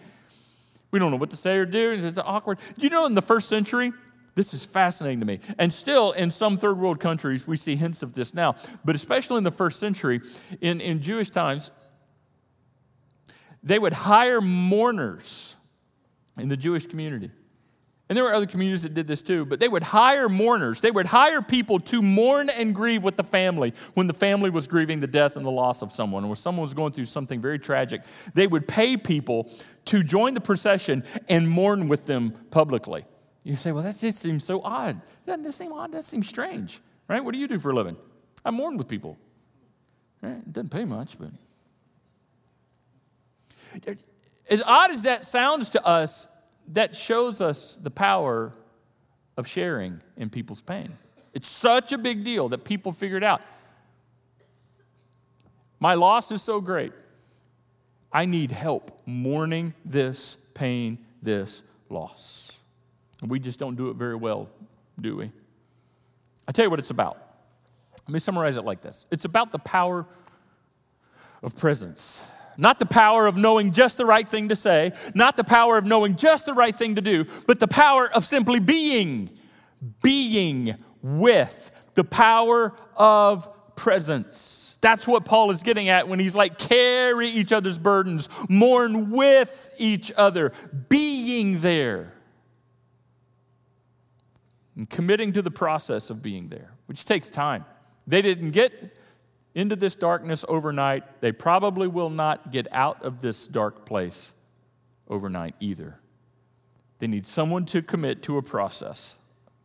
We 0.90 0.98
don't 0.98 1.10
know 1.10 1.16
what 1.16 1.30
to 1.30 1.36
say 1.36 1.56
or 1.56 1.64
do. 1.64 1.92
It's 1.92 2.18
awkward. 2.18 2.58
You 2.76 2.90
know, 2.90 3.06
in 3.06 3.14
the 3.14 3.22
first 3.22 3.48
century, 3.48 3.92
this 4.34 4.52
is 4.52 4.64
fascinating 4.64 5.20
to 5.20 5.26
me. 5.26 5.40
And 5.58 5.72
still, 5.72 6.12
in 6.12 6.30
some 6.30 6.56
third 6.56 6.78
world 6.78 7.00
countries, 7.00 7.46
we 7.46 7.56
see 7.56 7.76
hints 7.76 8.02
of 8.02 8.14
this 8.14 8.34
now. 8.34 8.54
But 8.84 8.94
especially 8.94 9.38
in 9.38 9.44
the 9.44 9.50
first 9.50 9.78
century, 9.78 10.20
in, 10.60 10.80
in 10.80 11.00
Jewish 11.00 11.30
times, 11.30 11.70
they 13.62 13.78
would 13.78 13.92
hire 13.92 14.40
mourners 14.40 15.56
in 16.36 16.48
the 16.48 16.56
Jewish 16.56 16.86
community. 16.86 17.30
And 18.08 18.16
there 18.16 18.24
were 18.24 18.34
other 18.34 18.46
communities 18.46 18.82
that 18.82 18.92
did 18.92 19.06
this 19.06 19.22
too, 19.22 19.46
but 19.46 19.60
they 19.60 19.68
would 19.68 19.82
hire 19.82 20.28
mourners. 20.28 20.82
They 20.82 20.90
would 20.90 21.06
hire 21.06 21.40
people 21.40 21.78
to 21.80 22.02
mourn 22.02 22.50
and 22.50 22.74
grieve 22.74 23.02
with 23.02 23.16
the 23.16 23.24
family 23.24 23.72
when 23.94 24.08
the 24.08 24.12
family 24.12 24.50
was 24.50 24.66
grieving 24.66 25.00
the 25.00 25.06
death 25.06 25.36
and 25.36 25.46
the 25.46 25.50
loss 25.50 25.80
of 25.80 25.90
someone, 25.90 26.24
or 26.24 26.36
someone 26.36 26.62
was 26.62 26.74
going 26.74 26.92
through 26.92 27.06
something 27.06 27.40
very 27.40 27.58
tragic. 27.58 28.02
They 28.34 28.46
would 28.46 28.68
pay 28.68 28.98
people 28.98 29.50
to 29.86 30.02
join 30.02 30.34
the 30.34 30.40
procession 30.40 31.02
and 31.28 31.48
mourn 31.48 31.88
with 31.88 32.04
them 32.04 32.32
publicly. 32.50 33.04
You 33.44 33.54
say, 33.54 33.72
well, 33.72 33.82
that 33.82 33.96
just 33.96 34.18
seems 34.18 34.42
so 34.42 34.62
odd. 34.64 35.00
Doesn't 35.26 35.44
that 35.44 35.52
seem 35.52 35.72
odd? 35.72 35.92
That 35.92 36.04
seems 36.04 36.26
strange, 36.26 36.80
right? 37.06 37.22
What 37.22 37.32
do 37.32 37.38
you 37.38 37.46
do 37.46 37.58
for 37.58 37.70
a 37.70 37.74
living? 37.74 37.96
I 38.44 38.50
mourn 38.50 38.78
with 38.78 38.88
people. 38.88 39.18
Right? 40.22 40.38
It 40.38 40.52
doesn't 40.52 40.70
pay 40.70 40.86
much, 40.86 41.18
but. 41.18 41.28
As 44.48 44.62
odd 44.62 44.90
as 44.90 45.02
that 45.02 45.24
sounds 45.24 45.70
to 45.70 45.86
us, 45.86 46.26
that 46.68 46.96
shows 46.96 47.40
us 47.42 47.76
the 47.76 47.90
power 47.90 48.54
of 49.36 49.46
sharing 49.46 50.00
in 50.16 50.30
people's 50.30 50.62
pain. 50.62 50.88
It's 51.34 51.48
such 51.48 51.92
a 51.92 51.98
big 51.98 52.24
deal 52.24 52.48
that 52.50 52.64
people 52.64 52.92
figured 52.92 53.24
out. 53.24 53.42
My 55.80 55.94
loss 55.94 56.32
is 56.32 56.40
so 56.40 56.60
great. 56.60 56.92
I 58.12 58.24
need 58.24 58.52
help 58.52 59.02
mourning 59.04 59.74
this 59.84 60.36
pain, 60.54 60.98
this 61.20 61.62
loss. 61.90 62.53
And 63.22 63.30
we 63.30 63.38
just 63.38 63.58
don't 63.58 63.76
do 63.76 63.90
it 63.90 63.96
very 63.96 64.16
well, 64.16 64.48
do 65.00 65.16
we? 65.16 65.30
I 66.46 66.52
tell 66.52 66.64
you 66.64 66.70
what 66.70 66.78
it's 66.78 66.90
about. 66.90 67.16
Let 68.06 68.12
me 68.12 68.18
summarize 68.18 68.56
it 68.56 68.64
like 68.64 68.82
this 68.82 69.06
it's 69.10 69.24
about 69.24 69.52
the 69.52 69.58
power 69.58 70.06
of 71.42 71.56
presence. 71.56 72.30
Not 72.56 72.78
the 72.78 72.86
power 72.86 73.26
of 73.26 73.36
knowing 73.36 73.72
just 73.72 73.98
the 73.98 74.06
right 74.06 74.26
thing 74.26 74.50
to 74.50 74.56
say, 74.56 74.92
not 75.12 75.36
the 75.36 75.42
power 75.42 75.76
of 75.76 75.84
knowing 75.84 76.14
just 76.14 76.46
the 76.46 76.54
right 76.54 76.74
thing 76.74 76.94
to 76.94 77.00
do, 77.00 77.26
but 77.48 77.58
the 77.58 77.66
power 77.66 78.08
of 78.08 78.22
simply 78.22 78.60
being, 78.60 79.28
being 80.04 80.76
with 81.02 81.90
the 81.96 82.04
power 82.04 82.72
of 82.96 83.48
presence. 83.74 84.78
That's 84.80 85.08
what 85.08 85.24
Paul 85.24 85.50
is 85.50 85.64
getting 85.64 85.88
at 85.88 86.06
when 86.06 86.20
he's 86.20 86.36
like, 86.36 86.56
carry 86.56 87.28
each 87.28 87.52
other's 87.52 87.78
burdens, 87.78 88.28
mourn 88.48 89.10
with 89.10 89.74
each 89.78 90.12
other, 90.16 90.52
being 90.88 91.58
there 91.58 92.13
and 94.76 94.88
committing 94.88 95.32
to 95.32 95.42
the 95.42 95.50
process 95.50 96.10
of 96.10 96.22
being 96.22 96.48
there, 96.48 96.72
which 96.86 97.04
takes 97.04 97.30
time. 97.30 97.64
They 98.06 98.22
didn't 98.22 98.50
get 98.50 98.98
into 99.54 99.76
this 99.76 99.94
darkness 99.94 100.44
overnight. 100.48 101.20
They 101.20 101.32
probably 101.32 101.88
will 101.88 102.10
not 102.10 102.50
get 102.50 102.66
out 102.72 103.02
of 103.04 103.20
this 103.20 103.46
dark 103.46 103.86
place 103.86 104.34
overnight 105.08 105.54
either. 105.60 106.00
They 106.98 107.06
need 107.06 107.26
someone 107.26 107.64
to 107.66 107.82
commit 107.82 108.22
to 108.24 108.38
a 108.38 108.42
process 108.42 109.20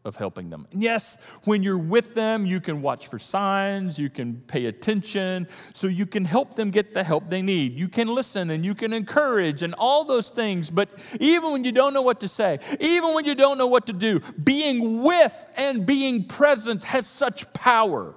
of 0.05 0.15
helping 0.15 0.49
them. 0.49 0.65
And 0.71 0.81
yes, 0.81 1.39
when 1.43 1.61
you're 1.61 1.77
with 1.77 2.15
them, 2.15 2.45
you 2.45 2.61
can 2.61 2.81
watch 2.81 3.07
for 3.07 3.19
signs, 3.19 3.99
you 3.99 4.09
can 4.09 4.35
pay 4.47 4.65
attention, 4.65 5.47
so 5.73 5.87
you 5.87 6.05
can 6.05 6.23
help 6.23 6.55
them 6.55 6.71
get 6.71 6.93
the 6.93 7.03
help 7.03 7.29
they 7.29 7.41
need. 7.41 7.73
You 7.73 7.89
can 7.89 8.07
listen 8.07 8.49
and 8.49 8.63
you 8.63 8.75
can 8.75 8.93
encourage 8.93 9.61
and 9.61 9.73
all 9.77 10.05
those 10.05 10.29
things. 10.29 10.69
But 10.69 10.89
even 11.19 11.51
when 11.51 11.65
you 11.65 11.73
don't 11.73 11.93
know 11.93 12.01
what 12.01 12.21
to 12.21 12.29
say, 12.29 12.59
even 12.79 13.13
when 13.13 13.25
you 13.25 13.35
don't 13.35 13.57
know 13.57 13.67
what 13.67 13.87
to 13.87 13.93
do, 13.93 14.21
being 14.41 15.03
with 15.03 15.47
and 15.57 15.85
being 15.85 16.23
present 16.23 16.83
has 16.85 17.05
such 17.05 17.53
power. 17.53 18.15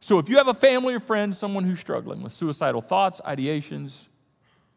So 0.00 0.18
if 0.18 0.28
you 0.28 0.36
have 0.36 0.48
a 0.48 0.54
family 0.54 0.94
or 0.94 1.00
friend, 1.00 1.34
someone 1.34 1.64
who's 1.64 1.80
struggling 1.80 2.22
with 2.22 2.32
suicidal 2.32 2.82
thoughts, 2.82 3.22
ideations, 3.24 4.08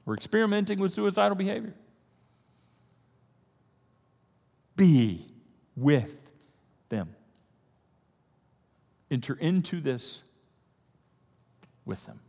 or 0.06 0.14
experimenting 0.14 0.80
with 0.80 0.94
suicidal 0.94 1.36
behavior, 1.36 1.74
be 4.76 5.33
with 5.76 6.36
them. 6.90 7.16
Enter 9.12 9.36
into 9.36 9.80
this 9.80 10.24
with 11.86 12.06
them. 12.06 12.20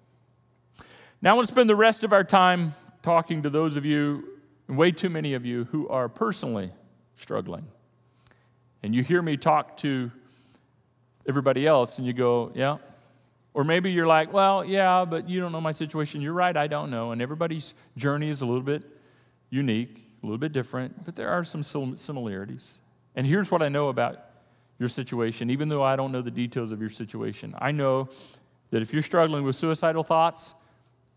Now, 1.22 1.30
I 1.30 1.34
want 1.34 1.46
to 1.46 1.52
spend 1.52 1.68
the 1.70 1.76
rest 1.76 2.04
of 2.04 2.12
our 2.12 2.24
time 2.24 2.72
talking 3.02 3.42
to 3.42 3.50
those 3.50 3.76
of 3.76 3.84
you, 3.84 4.24
and 4.68 4.76
way 4.76 4.90
too 4.90 5.08
many 5.08 5.34
of 5.34 5.46
you, 5.46 5.64
who 5.64 5.88
are 5.88 6.08
personally 6.08 6.70
struggling. 7.14 7.66
And 8.82 8.94
you 8.94 9.02
hear 9.02 9.22
me 9.22 9.36
talk 9.36 9.76
to 9.78 10.10
everybody 11.26 11.66
else 11.66 11.96
and 11.96 12.06
you 12.06 12.12
go, 12.12 12.52
yeah. 12.54 12.78
Or 13.54 13.64
maybe 13.64 13.92
you're 13.92 14.06
like, 14.06 14.32
well, 14.32 14.64
yeah, 14.64 15.06
but 15.06 15.28
you 15.28 15.40
don't 15.40 15.52
know 15.52 15.60
my 15.60 15.72
situation. 15.72 16.20
You're 16.20 16.34
right, 16.34 16.54
I 16.56 16.66
don't 16.66 16.90
know. 16.90 17.12
And 17.12 17.22
everybody's 17.22 17.74
journey 17.96 18.28
is 18.28 18.42
a 18.42 18.46
little 18.46 18.62
bit 18.62 18.84
unique, 19.48 20.08
a 20.22 20.26
little 20.26 20.38
bit 20.38 20.52
different, 20.52 21.04
but 21.04 21.16
there 21.16 21.30
are 21.30 21.44
some 21.44 21.62
similarities. 21.62 22.80
And 23.14 23.26
here's 23.26 23.50
what 23.50 23.62
I 23.62 23.68
know 23.68 23.88
about 23.88 24.18
your 24.78 24.88
situation, 24.88 25.50
even 25.50 25.68
though 25.68 25.82
I 25.82 25.96
don't 25.96 26.12
know 26.12 26.22
the 26.22 26.30
details 26.30 26.72
of 26.72 26.80
your 26.80 26.90
situation. 26.90 27.54
I 27.58 27.70
know 27.70 28.08
that 28.70 28.82
if 28.82 28.92
you're 28.92 29.02
struggling 29.02 29.44
with 29.44 29.56
suicidal 29.56 30.02
thoughts, 30.02 30.54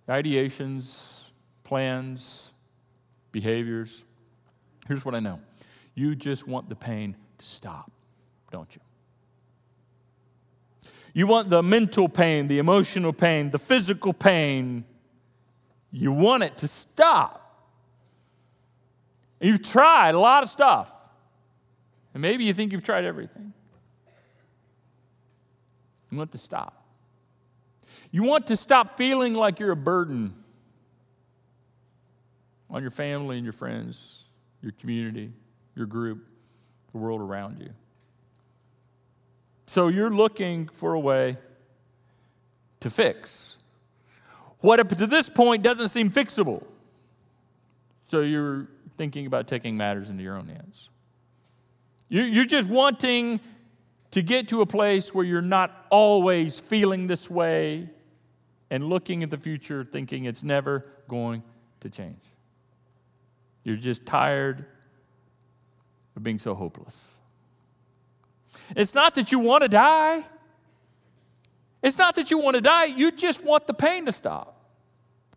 ideations, 0.07 1.31
plans, 1.63 2.51
behaviors, 3.31 4.03
here's 4.87 5.03
what 5.05 5.15
I 5.15 5.19
know 5.19 5.39
you 5.95 6.15
just 6.15 6.47
want 6.47 6.69
the 6.69 6.75
pain 6.75 7.15
to 7.39 7.45
stop, 7.45 7.91
don't 8.51 8.75
you? 8.75 8.81
You 11.13 11.25
want 11.25 11.49
the 11.49 11.63
mental 11.63 12.07
pain, 12.07 12.47
the 12.47 12.59
emotional 12.59 13.11
pain, 13.11 13.49
the 13.49 13.57
physical 13.57 14.13
pain. 14.13 14.83
You 15.91 16.11
want 16.11 16.43
it 16.43 16.57
to 16.59 16.67
stop. 16.67 17.43
You've 19.39 19.63
tried 19.63 20.13
a 20.13 20.19
lot 20.19 20.43
of 20.43 20.49
stuff. 20.49 20.93
And 22.17 22.21
maybe 22.23 22.45
you 22.45 22.53
think 22.53 22.71
you've 22.71 22.83
tried 22.83 23.05
everything. 23.05 23.53
You 26.09 26.17
want 26.17 26.31
to 26.31 26.39
stop. 26.39 26.73
You 28.09 28.23
want 28.23 28.47
to 28.47 28.55
stop 28.55 28.89
feeling 28.89 29.35
like 29.35 29.59
you're 29.59 29.69
a 29.69 29.75
burden 29.75 30.33
on 32.71 32.81
your 32.81 32.89
family 32.89 33.35
and 33.35 33.45
your 33.45 33.53
friends, 33.53 34.25
your 34.63 34.71
community, 34.71 35.31
your 35.75 35.85
group, 35.85 36.25
the 36.91 36.97
world 36.97 37.21
around 37.21 37.59
you. 37.59 37.69
So 39.67 39.87
you're 39.87 40.09
looking 40.09 40.69
for 40.69 40.95
a 40.95 40.99
way 40.99 41.37
to 42.79 42.89
fix 42.89 43.63
what 44.61 44.79
up 44.79 44.89
to 44.89 45.05
this 45.05 45.29
point 45.29 45.61
doesn't 45.61 45.89
seem 45.89 46.09
fixable. 46.09 46.65
So 48.05 48.21
you're 48.21 48.69
thinking 48.95 49.27
about 49.27 49.47
taking 49.47 49.77
matters 49.77 50.09
into 50.09 50.23
your 50.23 50.35
own 50.35 50.47
hands. 50.47 50.89
You're 52.09 52.45
just 52.45 52.69
wanting 52.69 53.39
to 54.11 54.21
get 54.21 54.47
to 54.49 54.61
a 54.61 54.65
place 54.65 55.13
where 55.13 55.25
you're 55.25 55.41
not 55.41 55.87
always 55.89 56.59
feeling 56.59 57.07
this 57.07 57.29
way 57.29 57.89
and 58.69 58.85
looking 58.85 59.23
at 59.23 59.29
the 59.29 59.37
future 59.37 59.83
thinking 59.83 60.25
it's 60.25 60.43
never 60.43 60.85
going 61.07 61.43
to 61.81 61.89
change. 61.89 62.21
You're 63.63 63.75
just 63.75 64.05
tired 64.05 64.65
of 66.15 66.23
being 66.23 66.37
so 66.37 66.55
hopeless. 66.55 67.19
It's 68.75 68.95
not 68.95 69.15
that 69.15 69.31
you 69.31 69.39
want 69.39 69.63
to 69.63 69.69
die. 69.69 70.23
It's 71.83 71.97
not 71.97 72.15
that 72.15 72.31
you 72.31 72.39
want 72.39 72.55
to 72.55 72.61
die, 72.61 72.85
you 72.85 73.11
just 73.11 73.45
want 73.45 73.67
the 73.67 73.73
pain 73.73 74.05
to 74.07 74.11
stop. 74.11 74.65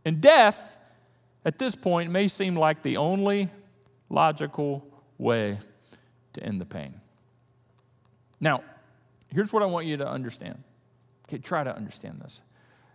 And 0.05 0.21
death, 0.21 0.79
at 1.45 1.59
this 1.59 1.77
point, 1.77 2.11
may 2.11 2.29
seem 2.29 2.57
like 2.57 2.83
the 2.83 2.97
only 2.97 3.50
logical 4.09 4.87
way 5.19 5.59
to 6.35 6.43
end 6.43 6.61
the 6.61 6.67
pain. 6.67 7.01
Now, 8.41 8.63
here's 9.29 9.53
what 9.53 9.63
I 9.63 9.67
want 9.67 9.87
you 9.87 9.97
to 9.99 10.09
understand. 10.09 10.63
Okay, 11.29 11.39
try 11.39 11.63
to 11.63 11.75
understand 11.75 12.21
this. 12.21 12.43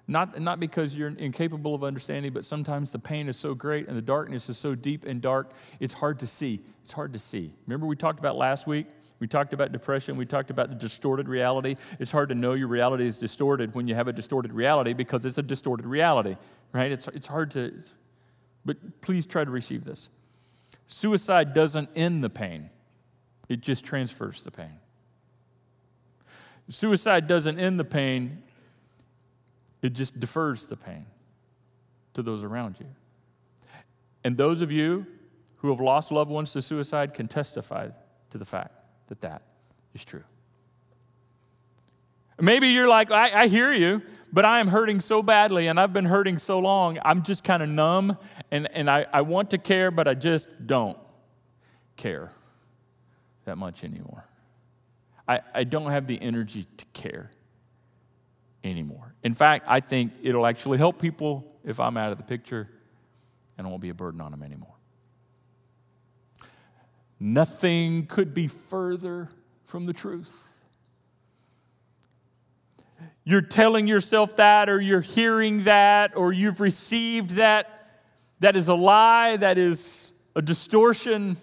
Not, 0.08 0.40
not 0.40 0.60
because 0.60 0.96
you're 0.96 1.10
incapable 1.10 1.74
of 1.74 1.84
understanding, 1.84 2.32
but 2.32 2.46
sometimes 2.46 2.92
the 2.92 3.00
pain 3.00 3.28
is 3.28 3.38
so 3.38 3.56
great 3.56 3.88
and 3.88 3.98
the 3.98 4.04
darkness 4.04 4.50
is 4.50 4.58
so 4.58 4.76
deep 4.76 5.04
and 5.06 5.20
dark, 5.22 5.52
it's 5.80 5.96
hard 5.96 6.20
to 6.20 6.28
see. 6.28 6.60
It's 6.84 6.94
hard 6.94 7.14
to 7.14 7.20
see. 7.20 7.52
Remember, 7.66 7.88
we 7.88 7.96
talked 7.96 8.20
about 8.20 8.36
last 8.36 8.68
week? 8.68 8.86
We 9.20 9.28
talked 9.28 9.54
about 9.54 9.72
depression. 9.72 10.18
We 10.18 10.26
talked 10.26 10.52
about 10.52 10.70
the 10.70 10.76
distorted 10.76 11.28
reality. 11.28 11.76
It's 12.00 12.12
hard 12.12 12.30
to 12.30 12.36
know 12.36 12.54
your 12.54 12.68
reality 12.68 13.06
is 13.06 13.18
distorted 13.18 13.74
when 13.74 13.88
you 13.88 13.96
have 13.96 14.08
a 14.08 14.14
distorted 14.14 14.54
reality 14.54 14.94
because 14.94 15.26
it's 15.26 15.38
a 15.38 15.44
distorted 15.44 15.86
reality, 15.86 16.36
right? 16.74 16.92
It's, 16.92 17.08
it's 17.08 17.28
hard 17.28 17.52
to, 17.52 17.74
but 18.66 19.02
please 19.02 19.26
try 19.26 19.44
to 19.44 19.52
receive 19.52 19.86
this. 19.86 20.10
Suicide 20.86 21.54
doesn't 21.54 21.90
end 21.96 22.24
the 22.24 22.30
pain, 22.30 22.70
it 23.50 23.62
just 23.62 23.86
transfers 23.86 24.44
the 24.44 24.52
pain. 24.52 24.80
Suicide 26.70 27.28
doesn't 27.28 27.60
end 27.60 27.80
the 27.80 27.86
pain, 27.86 28.42
it 29.82 29.94
just 29.94 30.20
defers 30.20 30.66
the 30.66 30.76
pain 30.76 31.06
to 32.14 32.24
those 32.24 32.44
around 32.44 32.80
you. 32.80 32.88
And 34.24 34.36
those 34.36 34.62
of 34.62 34.72
you 34.72 35.06
who 35.58 35.70
have 35.70 35.80
lost 35.80 36.12
loved 36.12 36.32
ones 36.32 36.54
to 36.54 36.62
suicide 36.62 37.14
can 37.14 37.28
testify 37.28 37.90
to 38.32 38.38
the 38.38 38.46
fact 38.46 38.74
that 39.08 39.22
that 39.22 39.44
is 39.94 40.04
true. 40.04 40.24
Maybe 42.42 42.70
you're 42.70 42.88
like, 42.88 43.12
I, 43.12 43.44
I, 43.44 43.48
hear 43.48 43.72
you, 43.72 44.02
but 44.34 44.44
I 44.44 44.60
am 44.60 44.68
hurting 44.68 45.00
so 45.00 45.24
badly 45.24 45.68
and 45.68 45.80
I've 45.80 45.94
been 45.94 46.06
hurting 46.06 46.38
so 46.38 46.60
long, 46.60 46.98
I'm 47.06 47.24
just 47.24 47.46
kind 47.46 47.64
of 47.64 47.70
numb 47.70 48.18
and, 48.52 48.70
and 48.74 48.90
I, 48.90 49.06
I 49.14 49.22
want 49.22 49.52
to 49.52 49.58
care, 49.58 49.90
but 49.90 50.08
I 50.08 50.16
just 50.16 50.68
don't 50.68 50.98
care 51.96 52.32
that 53.46 53.58
much 53.58 53.84
anymore. 53.84 54.26
I, 55.28 55.42
I 55.54 55.64
don't 55.64 55.92
have 55.92 56.08
the 56.08 56.22
energy 56.22 56.66
to 56.78 56.86
care 56.94 57.32
anymore. 58.64 59.16
In 59.24 59.34
fact, 59.34 59.66
I 59.68 59.80
think 59.80 60.14
it'll 60.22 60.46
actually 60.46 60.78
help 60.78 61.02
people 61.02 61.60
if 61.64 61.80
I'm 61.80 61.98
out 61.98 62.12
of 62.12 62.18
the 62.18 62.24
picture 62.24 62.70
and 63.58 63.66
it 63.66 63.70
won't 63.70 63.82
be 63.82 63.90
a 63.90 63.94
burden 63.94 64.22
on 64.22 64.32
them 64.32 64.44
anymore. 64.44 64.76
Nothing 67.20 68.06
could 68.08 68.34
be 68.34 68.48
further 68.48 69.30
from 69.64 69.86
the 69.86 69.94
truth. 69.94 70.52
You're 73.24 73.42
telling 73.42 73.88
yourself 73.88 74.36
that, 74.36 74.70
or 74.70 74.80
you're 74.80 75.02
hearing 75.02 75.64
that, 75.64 76.16
or 76.16 76.32
you've 76.32 76.60
received 76.60 77.32
that. 77.32 77.72
That 78.42 78.56
is 78.56 78.68
a 78.68 78.76
lie, 78.76 79.38
that 79.38 79.58
is 79.58 80.30
a 80.36 80.42
distortion. 80.42 81.38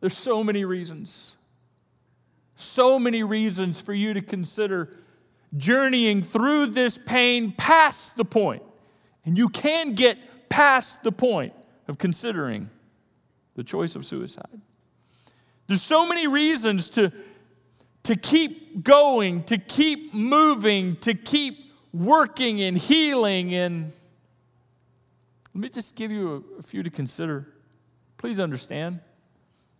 There's 0.00 0.16
so 0.16 0.42
many 0.42 0.64
reasons 0.64 1.36
so 2.62 2.98
many 2.98 3.22
reasons 3.22 3.80
for 3.80 3.92
you 3.92 4.14
to 4.14 4.20
consider 4.20 4.96
journeying 5.56 6.22
through 6.22 6.66
this 6.66 6.98
pain 6.98 7.52
past 7.52 8.16
the 8.16 8.24
point. 8.24 8.62
And 9.24 9.36
you 9.36 9.48
can 9.48 9.94
get 9.94 10.18
past 10.48 11.02
the 11.02 11.12
point 11.12 11.52
of 11.88 11.98
considering 11.98 12.70
the 13.56 13.64
choice 13.64 13.96
of 13.96 14.04
suicide. 14.06 14.60
There's 15.66 15.82
so 15.82 16.08
many 16.08 16.26
reasons 16.26 16.90
to, 16.90 17.12
to 18.04 18.16
keep 18.16 18.82
going, 18.82 19.44
to 19.44 19.58
keep 19.58 20.14
moving, 20.14 20.96
to 20.96 21.14
keep 21.14 21.54
working 21.92 22.60
and 22.60 22.76
healing. 22.76 23.54
And 23.54 23.92
let 25.54 25.62
me 25.62 25.68
just 25.68 25.96
give 25.96 26.10
you 26.10 26.44
a, 26.56 26.58
a 26.58 26.62
few 26.62 26.82
to 26.82 26.90
consider. 26.90 27.48
Please 28.16 28.40
understand 28.40 29.00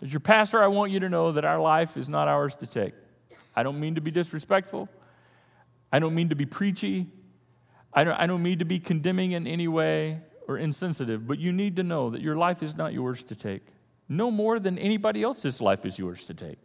as 0.02 0.12
your 0.12 0.20
pastor, 0.20 0.62
I 0.62 0.66
want 0.68 0.92
you 0.92 1.00
to 1.00 1.08
know 1.08 1.32
that 1.32 1.44
our 1.44 1.60
life 1.60 1.96
is 1.96 2.08
not 2.08 2.28
ours 2.28 2.56
to 2.56 2.66
take. 2.66 2.94
I 3.54 3.62
don't 3.62 3.78
mean 3.78 3.94
to 3.96 4.00
be 4.00 4.10
disrespectful. 4.10 4.88
I 5.92 5.98
don't 5.98 6.14
mean 6.14 6.28
to 6.28 6.34
be 6.34 6.46
preachy. 6.46 7.06
I 7.92 8.04
don't, 8.04 8.14
I 8.14 8.26
don't 8.26 8.42
mean 8.42 8.58
to 8.60 8.64
be 8.64 8.78
condemning 8.78 9.32
in 9.32 9.46
any 9.46 9.68
way 9.68 10.20
or 10.46 10.56
insensitive, 10.56 11.26
but 11.26 11.38
you 11.38 11.52
need 11.52 11.76
to 11.76 11.82
know 11.82 12.10
that 12.10 12.20
your 12.20 12.36
life 12.36 12.62
is 12.62 12.76
not 12.76 12.92
yours 12.92 13.24
to 13.24 13.36
take. 13.36 13.62
No 14.08 14.30
more 14.30 14.58
than 14.58 14.78
anybody 14.78 15.22
else's 15.22 15.60
life 15.60 15.84
is 15.84 15.98
yours 15.98 16.24
to 16.26 16.34
take. 16.34 16.58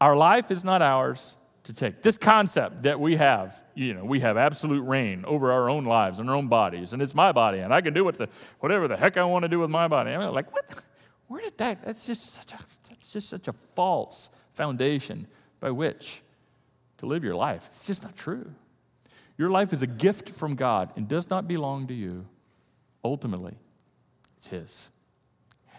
Our 0.00 0.16
life 0.16 0.50
is 0.50 0.64
not 0.64 0.82
ours 0.82 1.36
to 1.64 1.74
take. 1.74 2.02
This 2.02 2.16
concept 2.16 2.84
that 2.84 3.00
we 3.00 3.16
have, 3.16 3.62
you 3.74 3.94
know, 3.94 4.04
we 4.04 4.20
have 4.20 4.36
absolute 4.36 4.82
reign 4.82 5.24
over 5.26 5.50
our 5.52 5.68
own 5.68 5.84
lives 5.84 6.18
and 6.18 6.30
our 6.30 6.36
own 6.36 6.48
bodies, 6.48 6.92
and 6.92 7.02
it's 7.02 7.14
my 7.14 7.32
body, 7.32 7.58
and 7.58 7.74
I 7.74 7.80
can 7.80 7.94
do 7.94 8.04
what 8.04 8.16
the, 8.16 8.28
whatever 8.60 8.88
the 8.88 8.96
heck 8.96 9.16
I 9.16 9.24
want 9.24 9.42
to 9.42 9.48
do 9.48 9.58
with 9.58 9.70
my 9.70 9.88
body. 9.88 10.10
I'm 10.12 10.32
like, 10.32 10.52
what? 10.52 10.86
Where 11.28 11.42
did 11.42 11.58
that? 11.58 11.84
That's 11.84 12.06
just 12.06 12.34
such 12.34 12.58
a, 12.58 12.64
that's 12.88 13.12
just 13.12 13.28
such 13.28 13.48
a 13.48 13.52
false 13.52 14.44
foundation 14.52 15.26
by 15.60 15.70
which 15.70 16.22
to 16.98 17.06
live 17.06 17.22
your 17.22 17.34
life. 17.34 17.66
It's 17.68 17.86
just 17.86 18.02
not 18.02 18.16
true. 18.16 18.50
Your 19.36 19.50
life 19.50 19.72
is 19.72 19.82
a 19.82 19.86
gift 19.86 20.28
from 20.30 20.56
God 20.56 20.90
and 20.96 21.06
does 21.06 21.30
not 21.30 21.46
belong 21.46 21.86
to 21.86 21.94
you. 21.94 22.26
Ultimately, 23.04 23.54
it's 24.36 24.48
His. 24.48 24.90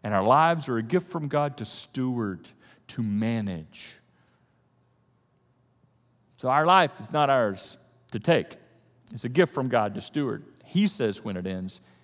And 0.04 0.14
our 0.14 0.24
lives 0.24 0.70
are 0.70 0.78
a 0.78 0.84
gift 0.84 1.12
from 1.12 1.28
God 1.28 1.58
to 1.58 1.66
steward, 1.66 2.48
to 2.88 3.04
manage. 3.04 3.98
So 6.38 6.48
our 6.48 6.66
life 6.66 7.02
is 7.02 7.12
not 7.12 7.30
ours 7.30 7.86
to 8.12 8.20
take, 8.20 8.56
it's 9.12 9.26
a 9.26 9.30
gift 9.30 9.54
from 9.54 9.68
God 9.68 9.96
to 9.96 10.02
steward. 10.02 10.44
He 10.64 10.88
says 10.88 11.26
when 11.26 11.36
it 11.36 11.46
ends, 11.46 11.96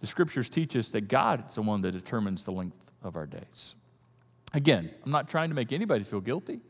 the 0.00 0.06
scriptures 0.06 0.48
teach 0.48 0.76
us 0.76 0.90
that 0.90 1.08
God 1.08 1.48
is 1.48 1.54
the 1.56 1.62
one 1.62 1.80
that 1.80 1.92
determines 1.92 2.44
the 2.44 2.52
length 2.52 2.92
of 3.02 3.16
our 3.16 3.26
days. 3.26 3.74
Again, 4.54 4.90
I'm 5.04 5.10
not 5.10 5.28
trying 5.28 5.48
to 5.48 5.54
make 5.54 5.72
anybody 5.72 6.04
feel 6.04 6.20
guilty 6.20 6.60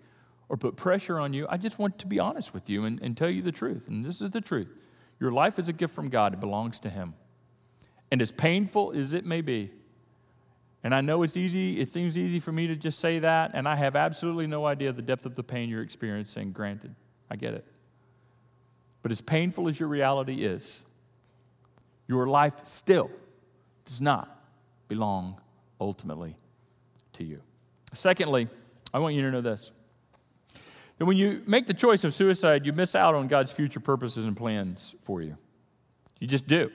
or 0.48 0.56
put 0.56 0.76
pressure 0.76 1.18
on 1.18 1.32
you. 1.32 1.46
I 1.48 1.58
just 1.58 1.78
want 1.78 1.98
to 1.98 2.06
be 2.06 2.18
honest 2.18 2.54
with 2.54 2.70
you 2.70 2.84
and, 2.84 3.00
and 3.02 3.16
tell 3.16 3.30
you 3.30 3.42
the 3.42 3.52
truth. 3.52 3.86
And 3.88 4.04
this 4.04 4.20
is 4.20 4.30
the 4.30 4.40
truth 4.40 4.68
your 5.20 5.32
life 5.32 5.58
is 5.58 5.68
a 5.68 5.72
gift 5.72 5.94
from 5.94 6.08
God, 6.08 6.34
it 6.34 6.40
belongs 6.40 6.78
to 6.80 6.90
Him. 6.90 7.14
And 8.10 8.22
as 8.22 8.32
painful 8.32 8.92
as 8.92 9.12
it 9.12 9.26
may 9.26 9.40
be, 9.40 9.70
And 10.84 10.94
I 10.94 11.00
know 11.00 11.24
it's 11.24 11.36
easy, 11.36 11.80
it 11.80 11.88
seems 11.88 12.16
easy 12.16 12.38
for 12.38 12.52
me 12.52 12.68
to 12.68 12.76
just 12.76 13.00
say 13.00 13.18
that, 13.18 13.50
and 13.52 13.66
I 13.68 13.74
have 13.74 13.96
absolutely 13.96 14.46
no 14.46 14.64
idea 14.64 14.92
the 14.92 15.02
depth 15.02 15.26
of 15.26 15.34
the 15.34 15.42
pain 15.42 15.68
you're 15.68 15.82
experiencing, 15.82 16.52
granted. 16.52 16.94
I 17.28 17.34
get 17.36 17.54
it. 17.54 17.66
But 19.02 19.10
as 19.10 19.20
painful 19.20 19.68
as 19.68 19.80
your 19.80 19.88
reality 19.88 20.44
is, 20.44 20.88
your 22.08 22.26
life 22.26 22.64
still 22.64 23.10
does 23.84 24.00
not 24.00 24.28
belong 24.88 25.40
ultimately 25.80 26.34
to 27.12 27.24
you. 27.24 27.40
Secondly, 27.92 28.48
I 28.92 28.98
want 28.98 29.14
you 29.14 29.22
to 29.22 29.30
know 29.30 29.40
this 29.40 29.70
that 30.98 31.06
when 31.06 31.16
you 31.16 31.42
make 31.46 31.66
the 31.66 31.74
choice 31.74 32.02
of 32.02 32.12
suicide, 32.12 32.66
you 32.66 32.72
miss 32.72 32.96
out 32.96 33.14
on 33.14 33.28
God's 33.28 33.52
future 33.52 33.78
purposes 33.78 34.24
and 34.24 34.36
plans 34.36 34.96
for 35.00 35.22
you. 35.22 35.36
You 36.18 36.26
just 36.26 36.48
do. 36.48 36.72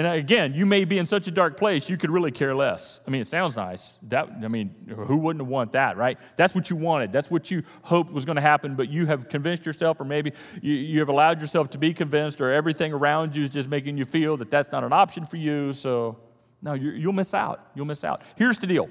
And 0.00 0.06
again, 0.06 0.54
you 0.54 0.64
may 0.64 0.86
be 0.86 0.96
in 0.96 1.04
such 1.04 1.28
a 1.28 1.30
dark 1.30 1.58
place, 1.58 1.90
you 1.90 1.98
could 1.98 2.10
really 2.10 2.30
care 2.30 2.54
less. 2.54 3.04
I 3.06 3.10
mean, 3.10 3.20
it 3.20 3.26
sounds 3.26 3.54
nice. 3.54 3.98
That, 4.08 4.30
I 4.42 4.48
mean, 4.48 4.74
who 4.88 5.18
wouldn't 5.18 5.44
want 5.44 5.72
that, 5.72 5.98
right? 5.98 6.18
That's 6.36 6.54
what 6.54 6.70
you 6.70 6.76
wanted. 6.76 7.12
That's 7.12 7.30
what 7.30 7.50
you 7.50 7.64
hoped 7.82 8.10
was 8.10 8.24
going 8.24 8.36
to 8.36 8.40
happen, 8.40 8.76
but 8.76 8.88
you 8.88 9.04
have 9.04 9.28
convinced 9.28 9.66
yourself, 9.66 10.00
or 10.00 10.04
maybe 10.04 10.32
you, 10.62 10.72
you 10.72 11.00
have 11.00 11.10
allowed 11.10 11.42
yourself 11.42 11.68
to 11.72 11.78
be 11.78 11.92
convinced, 11.92 12.40
or 12.40 12.50
everything 12.50 12.94
around 12.94 13.36
you 13.36 13.42
is 13.44 13.50
just 13.50 13.68
making 13.68 13.98
you 13.98 14.06
feel 14.06 14.38
that 14.38 14.50
that's 14.50 14.72
not 14.72 14.84
an 14.84 14.94
option 14.94 15.26
for 15.26 15.36
you. 15.36 15.74
So, 15.74 16.16
no, 16.62 16.72
you'll 16.72 17.12
miss 17.12 17.34
out. 17.34 17.60
You'll 17.74 17.84
miss 17.84 18.02
out. 18.02 18.22
Here's 18.36 18.58
the 18.58 18.66
deal 18.66 18.88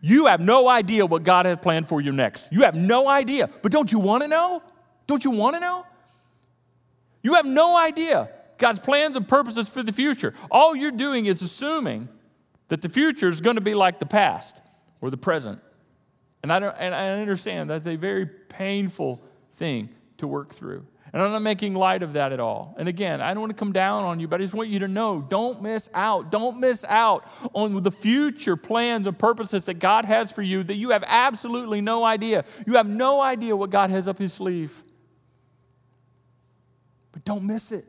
you 0.00 0.26
have 0.26 0.38
no 0.38 0.68
idea 0.68 1.04
what 1.04 1.24
God 1.24 1.44
has 1.44 1.58
planned 1.58 1.88
for 1.88 2.00
you 2.00 2.12
next. 2.12 2.52
You 2.52 2.62
have 2.62 2.76
no 2.76 3.08
idea. 3.08 3.48
But 3.64 3.72
don't 3.72 3.90
you 3.90 3.98
want 3.98 4.22
to 4.22 4.28
know? 4.28 4.62
Don't 5.08 5.24
you 5.24 5.32
want 5.32 5.56
to 5.56 5.60
know? 5.60 5.84
You 7.20 7.34
have 7.34 7.46
no 7.46 7.76
idea. 7.76 8.28
God's 8.62 8.78
plans 8.78 9.16
and 9.16 9.26
purposes 9.26 9.74
for 9.74 9.82
the 9.82 9.92
future. 9.92 10.32
All 10.48 10.76
you're 10.76 10.92
doing 10.92 11.26
is 11.26 11.42
assuming 11.42 12.08
that 12.68 12.80
the 12.80 12.88
future 12.88 13.28
is 13.28 13.40
going 13.40 13.56
to 13.56 13.60
be 13.60 13.74
like 13.74 13.98
the 13.98 14.06
past 14.06 14.62
or 15.00 15.10
the 15.10 15.16
present. 15.16 15.60
And 16.44 16.52
I, 16.52 16.60
don't, 16.60 16.74
and 16.78 16.94
I 16.94 17.08
understand 17.08 17.68
that's 17.68 17.88
a 17.88 17.96
very 17.96 18.24
painful 18.24 19.20
thing 19.50 19.90
to 20.18 20.28
work 20.28 20.50
through. 20.50 20.86
And 21.12 21.20
I'm 21.20 21.32
not 21.32 21.42
making 21.42 21.74
light 21.74 22.04
of 22.04 22.12
that 22.12 22.30
at 22.30 22.38
all. 22.38 22.76
And 22.78 22.88
again, 22.88 23.20
I 23.20 23.34
don't 23.34 23.40
want 23.40 23.50
to 23.50 23.58
come 23.58 23.72
down 23.72 24.04
on 24.04 24.20
you, 24.20 24.28
but 24.28 24.40
I 24.40 24.44
just 24.44 24.54
want 24.54 24.68
you 24.68 24.78
to 24.78 24.88
know 24.88 25.26
don't 25.28 25.60
miss 25.60 25.90
out. 25.92 26.30
Don't 26.30 26.60
miss 26.60 26.84
out 26.84 27.26
on 27.54 27.82
the 27.82 27.90
future 27.90 28.56
plans 28.56 29.08
and 29.08 29.18
purposes 29.18 29.66
that 29.66 29.80
God 29.80 30.04
has 30.04 30.30
for 30.30 30.42
you 30.42 30.62
that 30.62 30.76
you 30.76 30.90
have 30.90 31.02
absolutely 31.08 31.80
no 31.80 32.04
idea. 32.04 32.44
You 32.64 32.74
have 32.74 32.88
no 32.88 33.20
idea 33.20 33.56
what 33.56 33.70
God 33.70 33.90
has 33.90 34.06
up 34.06 34.18
his 34.18 34.32
sleeve. 34.32 34.82
But 37.10 37.24
don't 37.24 37.44
miss 37.44 37.72
it. 37.72 37.84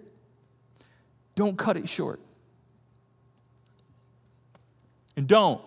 Don't 1.35 1.57
cut 1.57 1.77
it 1.77 1.89
short. 1.89 2.19
And 5.15 5.27
don't, 5.27 5.61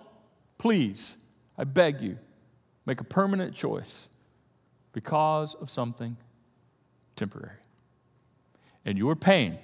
please, 0.58 1.24
I 1.56 1.64
beg 1.64 2.00
you, 2.00 2.18
make 2.84 3.00
a 3.00 3.04
permanent 3.04 3.54
choice 3.54 4.08
because 4.92 5.54
of 5.54 5.70
something 5.70 6.16
temporary. 7.14 7.58
And 8.84 8.96
your 8.98 9.16
pain, 9.16 9.58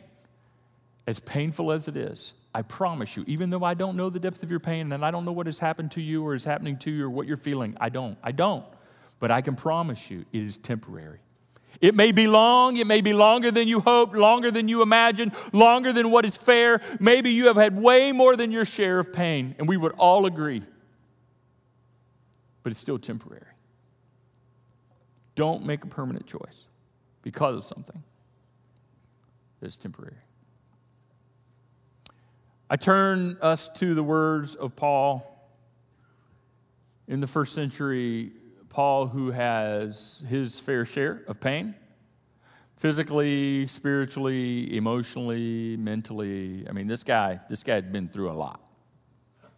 as 1.07 1.19
painful 1.19 1.73
as 1.73 1.89
it 1.89 1.97
is, 1.97 2.35
I 2.55 2.63
promise 2.63 3.17
you, 3.17 3.25
even 3.27 3.51
though 3.51 3.65
I 3.65 3.75
don't 3.75 3.97
know 3.97 4.11
the 4.11 4.21
depth 4.21 4.43
of 4.43 4.51
your 4.51 4.61
pain 4.61 4.93
and 4.93 5.05
I 5.05 5.11
don't 5.11 5.25
know 5.25 5.33
what 5.33 5.47
has 5.47 5.59
happened 5.59 5.93
to 5.93 6.03
you 6.03 6.25
or 6.25 6.35
is 6.35 6.45
happening 6.45 6.77
to 6.79 6.91
you 6.91 7.07
or 7.07 7.11
what 7.11 7.27
you're 7.27 7.37
feeling, 7.37 7.77
I 7.81 7.89
don't. 7.89 8.19
I 8.23 8.33
don't. 8.33 8.65
But 9.19 9.31
I 9.31 9.41
can 9.41 9.57
promise 9.57 10.11
you 10.11 10.25
it 10.33 10.43
is 10.43 10.59
temporary. 10.59 11.21
It 11.83 11.97
may 11.97 12.13
be 12.13 12.29
long, 12.29 12.77
it 12.77 12.87
may 12.87 13.01
be 13.01 13.13
longer 13.13 13.51
than 13.51 13.67
you 13.67 13.81
hoped, 13.81 14.15
longer 14.15 14.53
than 14.53 14.69
you 14.69 14.83
imagined, 14.83 15.33
longer 15.53 15.93
than 15.93 16.13
what 16.13 16.25
is 16.25 16.37
fair. 16.37 16.81
Maybe 17.01 17.31
you 17.31 17.49
have 17.49 17.57
had 17.57 17.77
way 17.77 18.13
more 18.13 18.37
than 18.37 18.53
your 18.53 18.65
share 18.65 19.01
of 19.01 19.13
pain, 19.13 19.57
and 19.59 19.69
we 19.69 19.77
would 19.77 19.91
all 19.99 20.25
agree. 20.25 20.63
But 22.63 22.71
it's 22.71 22.79
still 22.79 23.01
temporary. 23.01 23.43
Don't 25.35 25.67
make 25.67 25.83
a 25.83 25.89
permanent 25.89 26.25
choice 26.25 26.69
because 27.21 27.57
of 27.57 27.65
something 27.65 28.05
that's 29.61 29.77
temporary. 29.77 30.15
I 32.71 32.77
turn 32.77 33.39
us 33.43 33.67
to 33.81 33.95
the 33.95 34.05
words 34.05 34.55
of 34.55 34.77
Paul 34.77 35.29
in 37.09 37.19
the 37.19 37.27
first 37.27 37.55
century 37.55 38.31
Paul, 38.73 39.09
who 39.09 39.33
has 39.33 40.25
his 40.31 40.59
fair 40.59 40.87
share 40.87 41.23
of 41.29 41.41
pain 41.41 41.75
physically, 42.75 43.67
spiritually, 43.67 44.75
emotionally, 44.75 45.77
mentally. 45.77 46.67
I 46.67 46.73
mean, 46.73 46.87
this 46.87 47.05
guy, 47.05 47.39
this 47.51 47.63
guy 47.63 47.75
had 47.75 47.93
been 47.93 48.09
through 48.09 48.31
a 48.31 48.33
lot. 48.33 48.67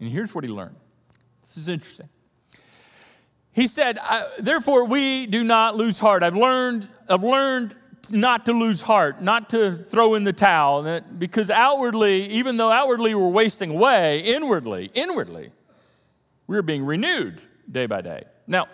And 0.01 0.09
here's 0.09 0.35
what 0.35 0.43
he 0.43 0.51
learned. 0.51 0.75
This 1.41 1.57
is 1.57 1.69
interesting. 1.69 2.09
He 3.53 3.69
said, 3.69 3.99
"Therefore 4.41 4.85
we 4.87 5.27
do 5.27 5.45
not 5.45 5.77
lose 5.77 6.01
heart." 6.01 6.25
I've 6.25 6.35
learned 6.35 6.89
I've 7.09 7.23
learned 7.23 7.77
not 8.11 8.45
to 8.47 8.53
lose 8.53 8.83
heart, 8.83 9.23
not 9.23 9.49
to 9.51 9.77
throw 9.77 10.17
in 10.17 10.25
the 10.25 10.33
towel, 10.33 11.01
because 11.17 11.51
outwardly, 11.51 12.27
even 12.27 12.57
though 12.57 12.73
outwardly 12.73 13.15
we're 13.15 13.29
wasting 13.29 13.71
away, 13.71 14.19
inwardly, 14.21 14.91
inwardly, 14.93 15.53
we're 16.49 16.63
being 16.63 16.85
renewed 16.85 17.41
day 17.71 17.87
by 17.87 18.01
day. 18.01 18.25
Now, 18.47 18.67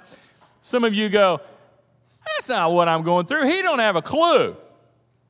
some 0.60 0.84
of 0.84 0.94
you 0.94 1.08
go, 1.08 1.40
that's 2.24 2.48
not 2.48 2.72
what 2.72 2.88
I'm 2.88 3.02
going 3.02 3.26
through. 3.26 3.46
He 3.46 3.62
don't 3.62 3.78
have 3.78 3.96
a 3.96 4.02
clue. 4.02 4.56